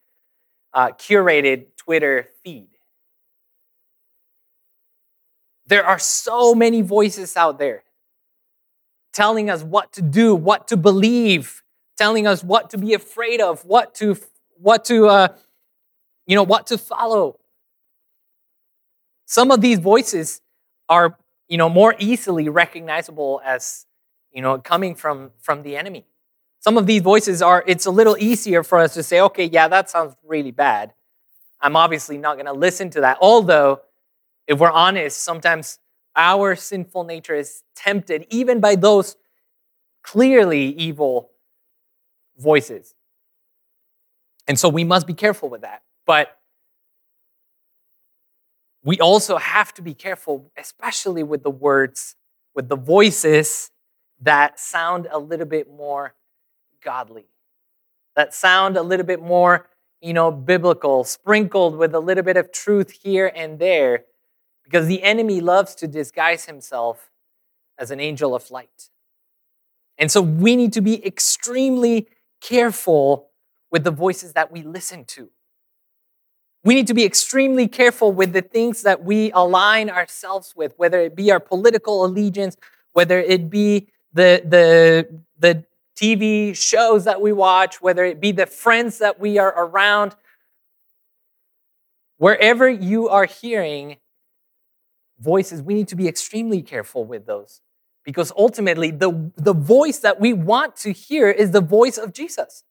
uh, 0.74 0.88
curated 0.90 1.66
Twitter 1.78 2.28
feed. 2.44 2.69
There 5.70 5.86
are 5.86 6.00
so 6.00 6.52
many 6.52 6.82
voices 6.82 7.36
out 7.36 7.60
there 7.60 7.84
telling 9.12 9.48
us 9.48 9.62
what 9.62 9.92
to 9.92 10.02
do, 10.02 10.34
what 10.34 10.66
to 10.66 10.76
believe, 10.76 11.62
telling 11.96 12.26
us 12.26 12.42
what 12.42 12.70
to 12.70 12.78
be 12.78 12.92
afraid 12.92 13.40
of, 13.40 13.64
what 13.64 13.94
to 13.94 14.16
what 14.58 14.84
to 14.86 15.06
uh, 15.06 15.28
you 16.26 16.34
know 16.34 16.42
what 16.42 16.66
to 16.66 16.76
follow. 16.76 17.38
Some 19.26 19.52
of 19.52 19.60
these 19.60 19.78
voices 19.78 20.42
are 20.88 21.16
you 21.46 21.56
know 21.56 21.68
more 21.68 21.94
easily 22.00 22.48
recognizable 22.48 23.40
as 23.44 23.86
you 24.32 24.42
know 24.42 24.58
coming 24.58 24.96
from 24.96 25.30
from 25.38 25.62
the 25.62 25.76
enemy. 25.76 26.04
Some 26.58 26.78
of 26.78 26.86
these 26.86 27.00
voices 27.00 27.42
are 27.42 27.62
it's 27.64 27.86
a 27.86 27.92
little 27.92 28.16
easier 28.18 28.64
for 28.64 28.78
us 28.78 28.94
to 28.94 29.04
say, 29.04 29.20
okay, 29.20 29.44
yeah, 29.44 29.68
that 29.68 29.88
sounds 29.88 30.16
really 30.24 30.50
bad. 30.50 30.94
I'm 31.60 31.76
obviously 31.76 32.18
not 32.18 32.34
going 32.34 32.46
to 32.46 32.52
listen 32.52 32.90
to 32.90 33.02
that. 33.02 33.18
Although 33.20 33.82
if 34.50 34.58
we're 34.58 34.72
honest, 34.72 35.22
sometimes 35.22 35.78
our 36.16 36.56
sinful 36.56 37.04
nature 37.04 37.36
is 37.36 37.62
tempted 37.76 38.26
even 38.30 38.58
by 38.58 38.74
those 38.74 39.14
clearly 40.02 40.70
evil 40.70 41.30
voices. 42.36 42.96
And 44.48 44.58
so 44.58 44.68
we 44.68 44.82
must 44.82 45.06
be 45.06 45.14
careful 45.14 45.48
with 45.48 45.60
that. 45.60 45.82
But 46.04 46.36
we 48.82 48.98
also 48.98 49.36
have 49.36 49.72
to 49.74 49.82
be 49.82 49.94
careful, 49.94 50.50
especially 50.58 51.22
with 51.22 51.44
the 51.44 51.50
words, 51.50 52.16
with 52.52 52.68
the 52.68 52.76
voices 52.76 53.70
that 54.20 54.58
sound 54.58 55.06
a 55.12 55.18
little 55.20 55.46
bit 55.46 55.70
more 55.70 56.16
godly, 56.82 57.26
that 58.16 58.34
sound 58.34 58.76
a 58.76 58.82
little 58.82 59.06
bit 59.06 59.22
more, 59.22 59.68
you 60.00 60.12
know, 60.12 60.32
biblical, 60.32 61.04
sprinkled 61.04 61.76
with 61.76 61.94
a 61.94 62.00
little 62.00 62.24
bit 62.24 62.36
of 62.36 62.50
truth 62.50 62.90
here 62.90 63.30
and 63.32 63.60
there 63.60 64.06
because 64.70 64.86
the 64.86 65.02
enemy 65.02 65.40
loves 65.40 65.74
to 65.74 65.88
disguise 65.88 66.44
himself 66.44 67.10
as 67.76 67.90
an 67.90 67.98
angel 67.98 68.36
of 68.36 68.48
light. 68.52 68.88
And 69.98 70.12
so 70.12 70.22
we 70.22 70.54
need 70.54 70.72
to 70.74 70.80
be 70.80 71.04
extremely 71.04 72.06
careful 72.40 73.30
with 73.72 73.82
the 73.82 73.90
voices 73.90 74.32
that 74.34 74.52
we 74.52 74.62
listen 74.62 75.04
to. 75.06 75.28
We 76.62 76.76
need 76.76 76.86
to 76.86 76.94
be 76.94 77.04
extremely 77.04 77.66
careful 77.66 78.12
with 78.12 78.32
the 78.32 78.42
things 78.42 78.82
that 78.82 79.02
we 79.02 79.32
align 79.32 79.90
ourselves 79.90 80.54
with, 80.54 80.74
whether 80.76 81.00
it 81.00 81.16
be 81.16 81.32
our 81.32 81.40
political 81.40 82.04
allegiance, 82.04 82.56
whether 82.92 83.18
it 83.18 83.50
be 83.50 83.88
the, 84.12 84.40
the, 84.46 85.20
the 85.36 85.64
TV 85.96 86.54
shows 86.54 87.06
that 87.06 87.20
we 87.20 87.32
watch, 87.32 87.82
whether 87.82 88.04
it 88.04 88.20
be 88.20 88.30
the 88.30 88.46
friends 88.46 88.98
that 88.98 89.18
we 89.18 89.36
are 89.36 89.52
around. 89.56 90.14
Wherever 92.18 92.68
you 92.68 93.08
are 93.08 93.24
hearing 93.24 93.96
voices, 95.20 95.62
we 95.62 95.74
need 95.74 95.88
to 95.88 95.96
be 95.96 96.08
extremely 96.08 96.62
careful 96.62 97.04
with 97.04 97.26
those 97.26 97.60
because 98.04 98.32
ultimately 98.36 98.90
the, 98.90 99.30
the 99.36 99.54
voice 99.54 99.98
that 99.98 100.20
we 100.20 100.32
want 100.32 100.76
to 100.76 100.92
hear 100.92 101.30
is 101.30 101.50
the 101.50 101.60
voice 101.60 101.98
of 101.98 102.12
Jesus. 102.12 102.64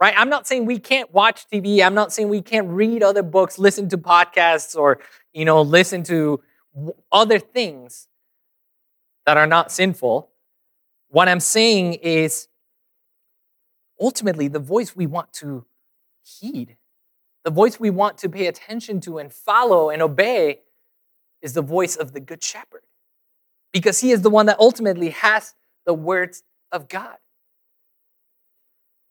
Right? 0.00 0.14
I'm 0.16 0.28
not 0.28 0.46
saying 0.46 0.66
we 0.66 0.78
can't 0.78 1.12
watch 1.12 1.46
TV. 1.50 1.84
I'm 1.84 1.94
not 1.94 2.12
saying 2.12 2.28
we 2.28 2.42
can't 2.42 2.68
read 2.68 3.02
other 3.02 3.22
books, 3.22 3.58
listen 3.58 3.88
to 3.88 3.98
podcasts, 3.98 4.76
or 4.76 5.00
you 5.32 5.44
know, 5.44 5.62
listen 5.62 6.02
to 6.04 6.42
other 7.10 7.38
things 7.38 8.08
that 9.24 9.36
are 9.36 9.46
not 9.46 9.72
sinful. 9.72 10.30
What 11.08 11.28
I'm 11.28 11.40
saying 11.40 11.94
is 11.94 12.48
ultimately 14.00 14.48
the 14.48 14.58
voice 14.58 14.94
we 14.94 15.06
want 15.06 15.32
to 15.34 15.64
heed, 16.22 16.76
the 17.44 17.50
voice 17.50 17.80
we 17.80 17.88
want 17.88 18.18
to 18.18 18.28
pay 18.28 18.46
attention 18.46 19.00
to 19.00 19.18
and 19.18 19.32
follow 19.32 19.88
and 19.88 20.02
obey 20.02 20.60
is 21.42 21.52
the 21.52 21.62
voice 21.62 21.96
of 21.96 22.12
the 22.12 22.20
Good 22.20 22.42
Shepherd 22.42 22.82
because 23.72 24.00
he 24.00 24.10
is 24.10 24.22
the 24.22 24.30
one 24.30 24.46
that 24.46 24.58
ultimately 24.58 25.10
has 25.10 25.54
the 25.84 25.94
words 25.94 26.42
of 26.72 26.88
God. 26.88 27.16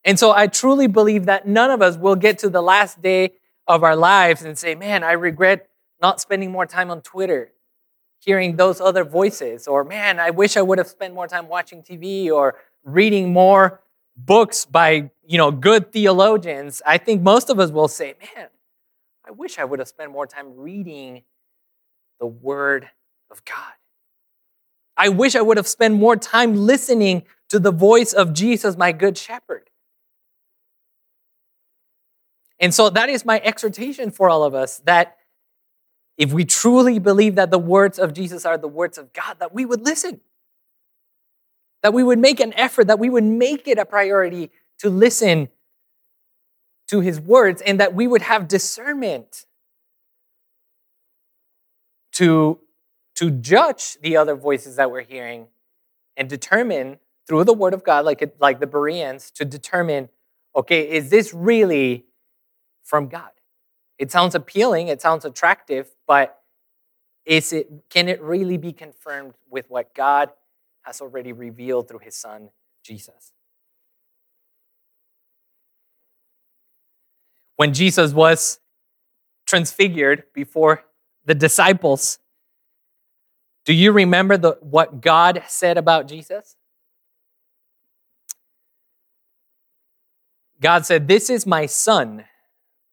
And 0.04 0.20
so 0.20 0.32
I 0.32 0.48
truly 0.48 0.88
believe 0.88 1.26
that 1.26 1.48
none 1.48 1.72
of 1.72 1.82
us 1.82 1.98
will 1.98 2.16
get 2.16 2.38
to 2.40 2.50
the 2.50 2.62
last 2.62 3.02
day 3.02 3.34
of 3.68 3.84
our 3.84 3.96
lives 3.96 4.44
and 4.44 4.58
say, 4.58 4.76
man, 4.76 5.04
I 5.04 5.14
regret 5.14 5.68
not 6.02 6.22
spending 6.22 6.52
more 6.52 6.66
time 6.66 6.92
on 6.92 7.02
Twitter, 7.02 7.52
hearing 8.20 8.56
those 8.56 8.80
other 8.80 9.04
voices, 9.04 9.68
or 9.68 9.84
man, 9.84 10.20
I 10.20 10.30
wish 10.30 10.58
I 10.58 10.62
would 10.62 10.78
have 10.78 10.88
spent 10.88 11.14
more 11.14 11.28
time 11.28 11.48
watching 11.48 11.82
TV 11.82 12.30
or 12.30 12.56
reading 12.84 13.34
more 13.34 13.82
books 14.16 14.66
by 14.66 15.10
you 15.26 15.38
know 15.38 15.52
good 15.52 15.92
theologians. 15.92 16.82
I 16.86 16.98
think 16.98 17.22
most 17.22 17.50
of 17.50 17.60
us 17.60 17.72
will 17.72 17.88
say, 17.88 18.14
man, 18.36 18.48
I 19.28 19.32
wish 19.32 19.58
I 19.58 19.66
would 19.66 19.80
have 19.80 19.88
spent 19.88 20.12
more 20.12 20.28
time 20.28 20.56
reading 20.56 21.24
the 22.20 22.26
Word 22.28 22.90
of 23.30 23.44
God. 23.46 23.74
I 24.98 25.10
wish 25.10 25.36
I 25.36 25.42
would 25.42 25.58
have 25.58 25.68
spent 25.68 25.96
more 25.96 26.16
time 26.16 26.56
listening 26.56 27.24
to 27.50 27.60
the 27.60 27.72
voice 27.72 28.14
of 28.14 28.34
Jesus, 28.34 28.78
my 28.78 28.92
good 28.92 29.18
shepherd. 29.18 29.70
And 32.60 32.74
so 32.74 32.90
that 32.90 33.10
is 33.10 33.26
my 33.26 33.42
exhortation 33.44 34.12
for 34.12 34.30
all 34.30 34.44
of 34.44 34.54
us 34.54 34.78
that 34.86 35.18
if 36.18 36.32
we 36.32 36.46
truly 36.46 37.00
believe 37.00 37.36
that 37.36 37.52
the 37.52 37.60
words 37.60 38.00
of 38.00 38.14
Jesus 38.14 38.46
are 38.46 38.58
the 38.58 38.68
words 38.68 38.98
of 38.98 39.12
God, 39.12 39.38
that 39.40 39.54
we 39.54 39.66
would 39.66 39.82
listen, 39.82 40.22
that 41.84 41.94
we 41.94 42.04
would 42.04 42.20
make 42.20 42.40
an 42.40 42.54
effort, 42.54 42.88
that 42.88 43.00
we 43.00 43.10
would 43.10 43.26
make 43.26 43.68
it 43.68 43.78
a 43.78 43.86
priority 43.86 44.50
to 44.80 44.90
listen 44.90 45.50
to 46.88 47.02
his 47.02 47.20
words, 47.20 47.62
and 47.62 47.80
that 47.80 47.94
we 47.94 48.08
would 48.08 48.22
have 48.22 48.48
discernment 48.48 49.46
to, 52.16 52.60
to 53.16 53.32
judge 53.32 53.98
the 54.02 54.18
other 54.18 54.36
voices 54.36 54.76
that 54.76 54.92
we're 54.92 55.04
hearing 55.04 55.48
and 56.18 56.30
determine 56.30 57.00
through 57.28 57.44
the 57.44 57.54
word 57.54 57.74
of 57.74 57.84
God, 57.84 58.06
like, 58.06 58.22
it, 58.22 58.36
like 58.40 58.60
the 58.60 58.68
Bereans, 58.68 59.32
to 59.32 59.46
determine 59.46 60.10
okay, 60.56 60.90
is 60.90 61.10
this 61.10 61.34
really 61.34 62.06
from 62.84 63.08
God? 63.08 63.30
It 63.98 64.12
sounds 64.12 64.36
appealing, 64.36 64.88
it 64.88 65.02
sounds 65.02 65.26
attractive, 65.26 65.90
but 66.08 66.40
is 67.26 67.52
it, 67.52 67.70
can 67.90 68.08
it 68.08 68.22
really 68.22 68.58
be 68.58 68.72
confirmed 68.72 69.34
with 69.50 69.70
what 69.70 69.94
God 69.94 70.30
has 70.84 71.02
already 71.02 71.34
revealed 71.34 71.88
through 71.88 72.00
his 72.00 72.16
son, 72.16 72.50
Jesus? 72.84 73.34
When 77.58 77.74
Jesus 77.74 78.14
was 78.14 78.60
transfigured 79.46 80.26
before 80.34 80.84
the 81.26 81.36
disciples, 81.36 82.20
do 83.66 83.74
you 83.74 83.92
remember 83.92 84.38
the, 84.38 84.58
what 84.62 85.02
God 85.02 85.44
said 85.48 85.78
about 85.78 86.08
Jesus? 86.08 86.56
God 90.62 90.86
said, 90.86 91.08
This 91.08 91.30
is 91.30 91.46
my 91.46 91.66
son, 91.66 92.26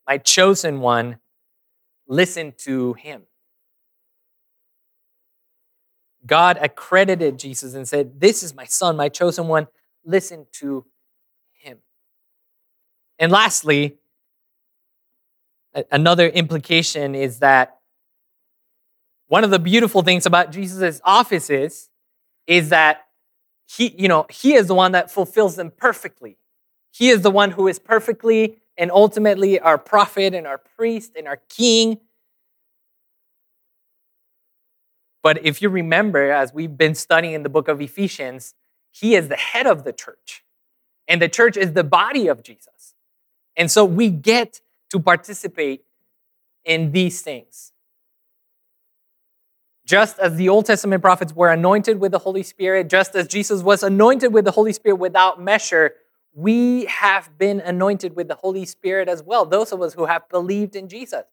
my 0.06 0.18
chosen 0.18 0.80
one. 0.80 1.18
Listen 2.08 2.52
to 2.58 2.94
him. 2.94 3.22
God 6.26 6.58
accredited 6.60 7.38
Jesus 7.38 7.74
and 7.74 7.86
said, 7.86 8.20
This 8.20 8.42
is 8.42 8.54
my 8.54 8.64
son, 8.64 8.96
my 8.96 9.08
chosen 9.08 9.48
one. 9.48 9.68
Listen 10.04 10.46
to 10.52 10.84
him. 11.52 11.78
And 13.18 13.30
lastly, 13.30 13.98
another 15.90 16.28
implication 16.28 17.14
is 17.14 17.38
that 17.40 17.78
one 19.32 19.44
of 19.44 19.50
the 19.50 19.58
beautiful 19.58 20.02
things 20.02 20.26
about 20.26 20.52
Jesus' 20.52 21.00
office 21.04 21.48
is, 21.48 21.88
is 22.46 22.68
that 22.68 23.06
he, 23.66 23.94
you 23.96 24.06
know, 24.06 24.26
he 24.28 24.52
is 24.52 24.66
the 24.66 24.74
one 24.74 24.92
that 24.92 25.10
fulfills 25.10 25.56
them 25.56 25.72
perfectly. 25.74 26.36
He 26.90 27.08
is 27.08 27.22
the 27.22 27.30
one 27.30 27.52
who 27.52 27.66
is 27.66 27.78
perfectly 27.78 28.58
and 28.76 28.90
ultimately 28.90 29.58
our 29.58 29.78
prophet 29.78 30.34
and 30.34 30.46
our 30.46 30.58
priest 30.58 31.12
and 31.16 31.26
our 31.26 31.40
king. 31.48 32.00
But 35.22 35.46
if 35.46 35.62
you 35.62 35.70
remember, 35.70 36.30
as 36.30 36.52
we've 36.52 36.76
been 36.76 36.94
studying 36.94 37.32
in 37.32 37.42
the 37.42 37.48
book 37.48 37.68
of 37.68 37.80
Ephesians, 37.80 38.52
he 38.90 39.14
is 39.14 39.28
the 39.28 39.36
head 39.36 39.66
of 39.66 39.84
the 39.84 39.94
church, 39.94 40.44
and 41.08 41.22
the 41.22 41.30
church 41.30 41.56
is 41.56 41.72
the 41.72 41.84
body 41.84 42.28
of 42.28 42.42
Jesus. 42.42 42.92
And 43.56 43.70
so 43.70 43.82
we 43.82 44.10
get 44.10 44.60
to 44.90 45.00
participate 45.00 45.84
in 46.66 46.92
these 46.92 47.22
things. 47.22 47.71
Just 49.92 50.18
as 50.18 50.36
the 50.36 50.48
Old 50.48 50.64
Testament 50.64 51.02
prophets 51.02 51.36
were 51.36 51.50
anointed 51.50 52.00
with 52.00 52.12
the 52.12 52.18
Holy 52.18 52.42
Spirit, 52.42 52.88
just 52.88 53.14
as 53.14 53.28
Jesus 53.28 53.62
was 53.62 53.82
anointed 53.82 54.32
with 54.32 54.46
the 54.46 54.50
Holy 54.50 54.72
Spirit 54.72 54.94
without 54.94 55.38
measure, 55.38 55.96
we 56.32 56.86
have 56.86 57.36
been 57.36 57.60
anointed 57.60 58.16
with 58.16 58.26
the 58.26 58.36
Holy 58.36 58.64
Spirit 58.64 59.06
as 59.06 59.22
well, 59.22 59.44
those 59.44 59.70
of 59.70 59.82
us 59.82 59.92
who 59.92 60.06
have 60.06 60.26
believed 60.30 60.76
in 60.76 60.88
Jesus. 60.88 61.24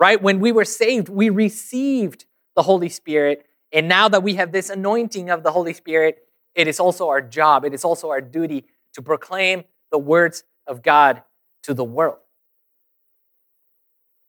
Right? 0.00 0.20
When 0.20 0.40
we 0.40 0.50
were 0.50 0.64
saved, 0.64 1.08
we 1.08 1.30
received 1.30 2.24
the 2.56 2.62
Holy 2.62 2.88
Spirit. 2.88 3.46
And 3.72 3.88
now 3.88 4.08
that 4.08 4.24
we 4.24 4.34
have 4.34 4.50
this 4.50 4.68
anointing 4.68 5.30
of 5.30 5.44
the 5.44 5.52
Holy 5.52 5.72
Spirit, 5.72 6.24
it 6.56 6.66
is 6.66 6.80
also 6.80 7.08
our 7.08 7.20
job, 7.20 7.64
it 7.64 7.72
is 7.72 7.84
also 7.84 8.10
our 8.10 8.20
duty 8.20 8.64
to 8.94 9.00
proclaim 9.00 9.62
the 9.92 9.98
words 9.98 10.42
of 10.66 10.82
God 10.82 11.22
to 11.62 11.72
the 11.72 11.84
world. 11.84 12.18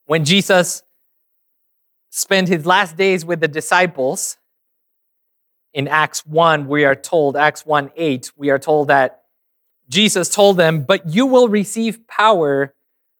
When 0.06 0.24
Jesus 0.24 0.84
spent 2.14 2.48
his 2.48 2.66
last 2.66 2.96
days 2.96 3.24
with 3.24 3.40
the 3.40 3.48
disciples, 3.48 4.36
in 5.72 5.88
Acts 5.88 6.26
1, 6.26 6.68
we 6.68 6.84
are 6.84 6.94
told, 6.94 7.34
Acts 7.34 7.64
1 7.64 7.90
8, 7.96 8.32
we 8.36 8.50
are 8.50 8.58
told 8.58 8.88
that 8.88 9.22
Jesus 9.88 10.28
told 10.28 10.58
them, 10.58 10.82
But 10.82 11.08
you 11.08 11.24
will 11.24 11.48
receive 11.48 12.06
power 12.06 12.74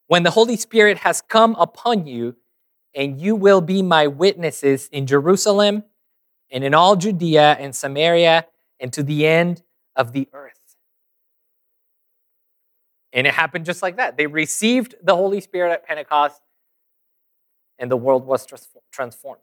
when 0.07 0.22
the 0.22 0.30
Holy 0.30 0.57
Spirit 0.57 0.99
has 0.99 1.22
come 1.22 1.55
upon 1.59 2.07
you, 2.07 2.36
and 2.95 3.18
you 3.18 3.34
will 3.34 3.62
be 3.62 3.80
my 3.80 4.07
witnesses 4.07 4.90
in 4.93 5.07
Jerusalem 5.07 5.84
and 6.51 6.62
in 6.62 6.74
all 6.74 6.95
Judea 6.95 7.57
and 7.59 7.74
Samaria 7.74 8.47
and 8.78 8.93
to 8.93 9.03
the 9.03 9.26
end 9.26 9.62
of 9.97 10.12
the 10.12 10.28
earth. 10.34 10.53
And 13.14 13.26
it 13.26 13.32
happened 13.32 13.64
just 13.64 13.80
like 13.80 13.97
that. 13.97 14.18
They 14.18 14.26
received 14.26 14.95
the 15.03 15.16
Holy 15.16 15.40
Spirit 15.40 15.72
at 15.72 15.86
Pentecost, 15.86 16.43
and 17.83 17.91
the 17.91 17.97
world 17.97 18.24
was 18.24 18.47
transformed. 18.91 19.43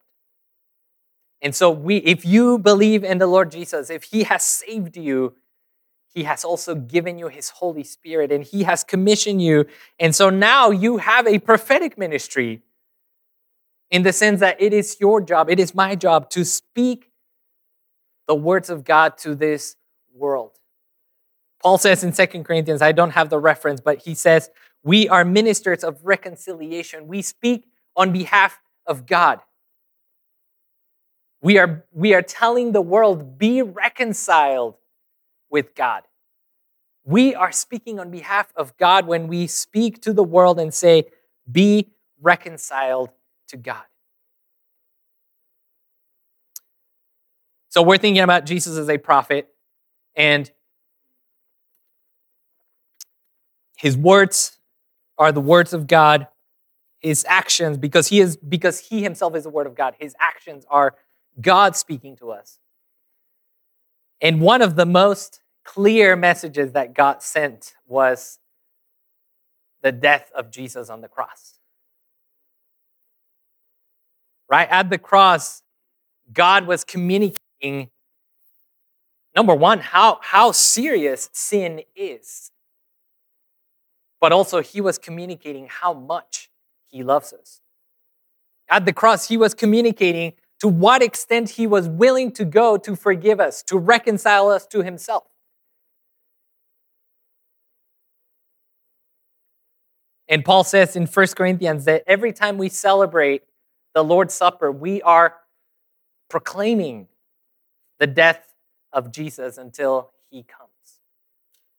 And 1.42 1.54
so 1.54 1.70
we 1.70 1.98
if 1.98 2.26
you 2.26 2.58
believe 2.58 3.04
in 3.04 3.20
the 3.20 3.28
Lord 3.28 3.52
Jesus, 3.52 3.92
if 3.92 4.06
he 4.06 4.24
has 4.24 4.44
saved 4.44 4.98
you, 4.98 5.36
he 6.14 6.24
has 6.24 6.44
also 6.44 6.74
given 6.74 7.20
you 7.20 7.28
His 7.28 7.50
Holy 7.50 7.84
Spirit 7.84 8.32
and 8.32 8.44
He 8.44 8.64
has 8.64 8.84
commissioned 8.84 9.42
you. 9.42 9.66
And 10.00 10.16
so 10.16 10.30
now 10.30 10.72
you 10.72 10.98
have 10.98 11.28
a 11.28 11.38
prophetic 11.38 11.98
ministry 11.98 12.64
in 13.92 14.04
the 14.04 14.12
sense 14.12 14.40
that 14.40 14.60
it 14.60 14.74
is 14.74 14.98
your 15.00 15.22
job, 15.22 15.50
it 15.50 15.60
is 15.60 15.76
my 15.76 15.96
job 15.96 16.30
to 16.32 16.44
speak 16.44 17.12
the 18.28 18.36
words 18.36 18.70
of 18.70 18.84
God 18.84 19.18
to 19.20 19.36
this 19.36 19.76
world. 20.14 20.58
Paul 21.62 21.78
says 21.78 22.04
in 22.04 22.14
Second 22.14 22.44
Corinthians, 22.44 22.82
I 22.82 22.92
don't 22.92 23.12
have 23.12 23.30
the 23.30 23.40
reference, 23.40 23.82
but 23.82 24.04
he 24.04 24.16
says, 24.16 24.50
We 24.84 25.10
are 25.10 25.26
ministers 25.26 25.84
of 25.84 26.04
reconciliation. 26.04 27.08
We 27.08 27.22
speak 27.22 27.66
on 28.00 28.14
behalf 28.14 28.58
of 28.88 29.06
God. 29.06 29.42
We 31.42 31.58
are, 31.58 31.84
we 31.92 32.14
are 32.14 32.22
telling 32.22 32.72
the 32.72 32.82
world, 32.82 33.38
be 33.38 33.62
reconciled 33.62 34.76
with 35.50 35.76
God. 35.76 36.04
We 37.04 37.36
are 37.36 37.52
speaking 37.52 38.00
on 38.00 38.10
behalf 38.10 38.54
of 38.56 38.76
God 38.78 39.06
when 39.06 39.28
we 39.28 39.48
speak 39.48 40.02
to 40.04 40.14
the 40.14 40.24
world 40.24 40.60
and 40.60 40.74
say, 40.74 41.08
be 41.52 41.90
reconciled 42.22 43.10
to 43.50 43.58
God. 43.58 43.84
So 47.68 47.82
we're 47.82 47.98
thinking 47.98 48.24
about 48.24 48.46
Jesus 48.46 48.78
as 48.78 48.90
a 48.90 48.98
prophet 48.98 49.50
and 50.16 50.50
his 53.76 53.98
words 53.98 54.58
are 55.18 55.32
the 55.32 55.42
words 55.42 55.74
of 55.74 55.86
God. 55.86 56.28
His 57.00 57.26
actions, 57.28 57.78
because 57.78 58.08
he 58.08 58.20
is 58.20 58.36
because 58.38 58.80
he 58.80 59.02
himself 59.02 59.36
is 59.36 59.44
the 59.44 59.50
word 59.50 59.68
of 59.68 59.76
God, 59.76 59.96
his 60.00 60.16
actions 60.20 60.66
are 60.70 60.96
God 61.40 61.76
speaking 61.76 62.16
to 62.18 62.32
us. 62.32 62.60
And 64.22 64.42
one 64.42 64.62
of 64.62 64.76
the 64.76 64.86
most 64.86 65.40
clear 65.64 66.16
messages 66.16 66.74
that 66.74 66.94
God 66.94 67.22
sent 67.22 67.76
was 67.88 68.40
the 69.82 69.92
death 69.92 70.32
of 70.36 70.52
Jesus 70.52 70.90
on 70.90 71.02
the 71.02 71.08
cross. 71.08 71.60
Right? 74.50 74.68
At 74.70 74.90
the 74.90 74.98
cross, 74.98 75.62
God 76.34 76.68
was 76.68 76.84
communicating, 76.84 77.90
number 79.36 79.56
one, 79.56 79.80
how, 79.80 80.20
how 80.22 80.52
serious 80.52 81.30
sin 81.32 81.82
is. 81.96 82.52
But 84.20 84.34
also, 84.34 84.62
he 84.62 84.82
was 84.82 84.98
communicating 84.98 85.68
how 85.70 85.94
much 85.94 86.50
he 86.90 87.04
loves 87.04 87.34
us. 87.34 87.62
At 88.70 88.86
the 88.86 88.94
cross, 88.94 89.28
he 89.28 89.38
was 89.38 89.54
communicating 89.54 90.34
to 90.60 90.68
what 90.68 91.02
extent 91.02 91.52
he 91.52 91.66
was 91.66 91.88
willing 91.88 92.32
to 92.34 92.46
go 92.46 92.78
to 92.78 92.96
forgive 92.96 93.40
us, 93.40 93.64
to 93.64 93.78
reconcile 93.78 94.50
us 94.50 94.66
to 94.68 94.84
himself. 94.84 95.24
And 100.28 100.46
Paul 100.46 100.64
says 100.64 100.96
in 100.96 101.08
1 101.08 101.28
Corinthians 101.36 101.86
that 101.86 102.04
every 102.06 102.32
time 102.34 102.58
we 102.58 102.70
celebrate 102.70 103.44
the 103.96 104.04
Lord's 104.04 104.34
Supper, 104.34 104.72
we 104.72 105.02
are 105.02 105.36
proclaiming 106.30 107.08
the 107.98 108.06
death 108.06 108.54
of 108.94 109.12
Jesus 109.12 109.58
until 109.58 110.12
he 110.30 110.44
comes. 110.44 110.70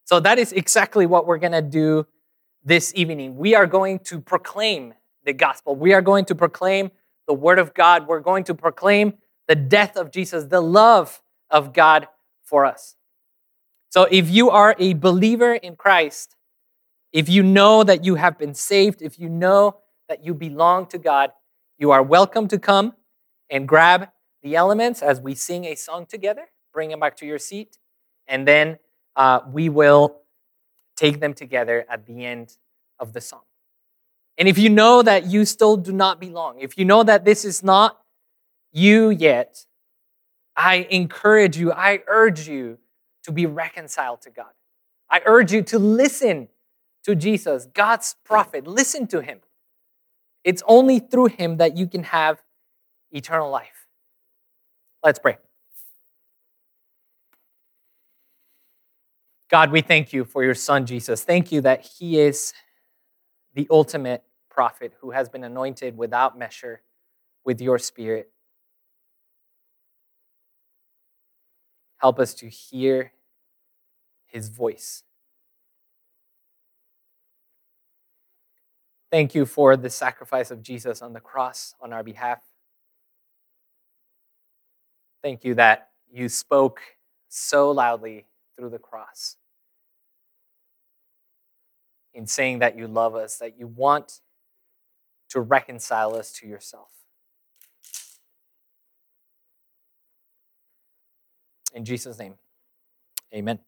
So 0.03 0.19
that 0.19 0.37
is 0.37 0.51
exactly 0.51 1.05
what 1.05 1.25
we're 1.25 1.37
going 1.37 1.53
to 1.53 1.61
do 1.61 2.05
this 2.65 2.91
evening. 2.95 3.37
We 3.37 3.55
are 3.55 3.65
going 3.65 3.99
to 3.99 4.19
proclaim 4.19 4.93
the 5.25 5.33
gospel. 5.33 5.75
We 5.75 5.93
are 5.93 6.01
going 6.01 6.25
to 6.25 6.35
proclaim 6.35 6.91
the 7.27 7.33
word 7.33 7.59
of 7.59 7.73
God. 7.73 8.07
We're 8.07 8.19
going 8.19 8.43
to 8.45 8.55
proclaim 8.55 9.13
the 9.47 9.55
death 9.55 9.97
of 9.97 10.11
Jesus, 10.11 10.45
the 10.45 10.61
love 10.61 11.21
of 11.49 11.73
God 11.73 12.07
for 12.43 12.65
us. 12.65 12.95
So 13.89 14.07
if 14.09 14.29
you 14.29 14.49
are 14.49 14.75
a 14.79 14.93
believer 14.93 15.53
in 15.53 15.75
Christ, 15.75 16.35
if 17.11 17.27
you 17.27 17.43
know 17.43 17.83
that 17.83 18.05
you 18.05 18.15
have 18.15 18.37
been 18.37 18.53
saved, 18.53 19.01
if 19.01 19.19
you 19.19 19.27
know 19.27 19.77
that 20.07 20.23
you 20.23 20.33
belong 20.33 20.85
to 20.87 20.97
God, 20.97 21.31
you 21.77 21.91
are 21.91 22.01
welcome 22.01 22.47
to 22.47 22.57
come 22.57 22.93
and 23.49 23.67
grab 23.67 24.09
the 24.43 24.55
elements 24.55 25.01
as 25.01 25.19
we 25.19 25.35
sing 25.35 25.65
a 25.65 25.75
song 25.75 26.05
together. 26.05 26.45
Bring 26.73 26.89
them 26.89 27.01
back 27.01 27.17
to 27.17 27.25
your 27.25 27.39
seat, 27.39 27.77
and 28.27 28.47
then 28.47 28.79
uh, 29.17 29.41
we 29.51 29.67
will 29.67 30.21
take 30.95 31.19
them 31.19 31.33
together 31.33 31.85
at 31.89 32.05
the 32.05 32.25
end 32.25 32.55
of 32.97 33.11
the 33.11 33.19
song. 33.19 33.41
And 34.37 34.47
if 34.47 34.57
you 34.57 34.69
know 34.69 35.01
that 35.01 35.25
you 35.25 35.45
still 35.45 35.77
do 35.77 35.91
not 35.91 36.19
belong, 36.19 36.59
if 36.59 36.77
you 36.77 36.85
know 36.85 37.03
that 37.03 37.25
this 37.25 37.45
is 37.45 37.63
not 37.63 37.99
you 38.71 39.09
yet, 39.09 39.65
I 40.55 40.87
encourage 40.89 41.57
you, 41.57 41.71
I 41.71 42.01
urge 42.07 42.47
you 42.47 42.77
to 43.23 43.31
be 43.31 43.45
reconciled 43.45 44.21
to 44.21 44.29
God. 44.29 44.51
I 45.09 45.21
urge 45.25 45.51
you 45.51 45.61
to 45.63 45.79
listen 45.79 46.47
to 47.03 47.15
Jesus, 47.15 47.67
God's 47.73 48.15
prophet. 48.23 48.67
Listen 48.67 49.07
to 49.07 49.21
him. 49.21 49.41
It's 50.43 50.63
only 50.65 50.99
through 50.99 51.27
him 51.27 51.57
that 51.57 51.77
you 51.77 51.87
can 51.87 52.03
have 52.03 52.41
eternal 53.11 53.49
life. 53.49 53.87
Let's 55.03 55.19
pray. 55.19 55.37
God, 59.49 59.71
we 59.71 59.81
thank 59.81 60.13
you 60.13 60.23
for 60.23 60.43
your 60.43 60.55
son, 60.55 60.85
Jesus. 60.85 61.23
Thank 61.23 61.51
you 61.51 61.59
that 61.61 61.85
he 61.85 62.19
is 62.19 62.53
the 63.53 63.67
ultimate 63.69 64.23
prophet 64.49 64.93
who 64.99 65.11
has 65.11 65.29
been 65.29 65.43
anointed 65.43 65.97
without 65.97 66.37
measure 66.37 66.81
with 67.43 67.61
your 67.61 67.79
spirit. 67.79 68.29
Help 71.97 72.19
us 72.19 72.33
to 72.35 72.47
hear 72.47 73.11
his 74.25 74.49
voice. 74.49 75.03
Thank 79.11 79.35
you 79.35 79.45
for 79.45 79.75
the 79.75 79.89
sacrifice 79.89 80.51
of 80.51 80.63
Jesus 80.63 81.01
on 81.01 81.13
the 81.13 81.19
cross 81.19 81.75
on 81.81 81.91
our 81.91 82.01
behalf. 82.01 82.39
Thank 85.21 85.43
you 85.43 85.55
that 85.55 85.89
you 86.11 86.29
spoke 86.29 86.81
so 87.27 87.71
loudly 87.71 88.25
through 88.55 88.69
the 88.69 88.79
cross 88.79 89.35
in 92.13 92.27
saying 92.27 92.59
that 92.59 92.77
you 92.77 92.87
love 92.87 93.15
us, 93.15 93.37
that 93.37 93.57
you 93.57 93.67
want 93.67 94.19
to 95.29 95.41
reconcile 95.41 96.15
us 96.15 96.31
to 96.33 96.47
yourself. 96.47 96.89
In 101.73 101.85
Jesus' 101.85 102.19
name, 102.19 102.35
amen. 103.33 103.59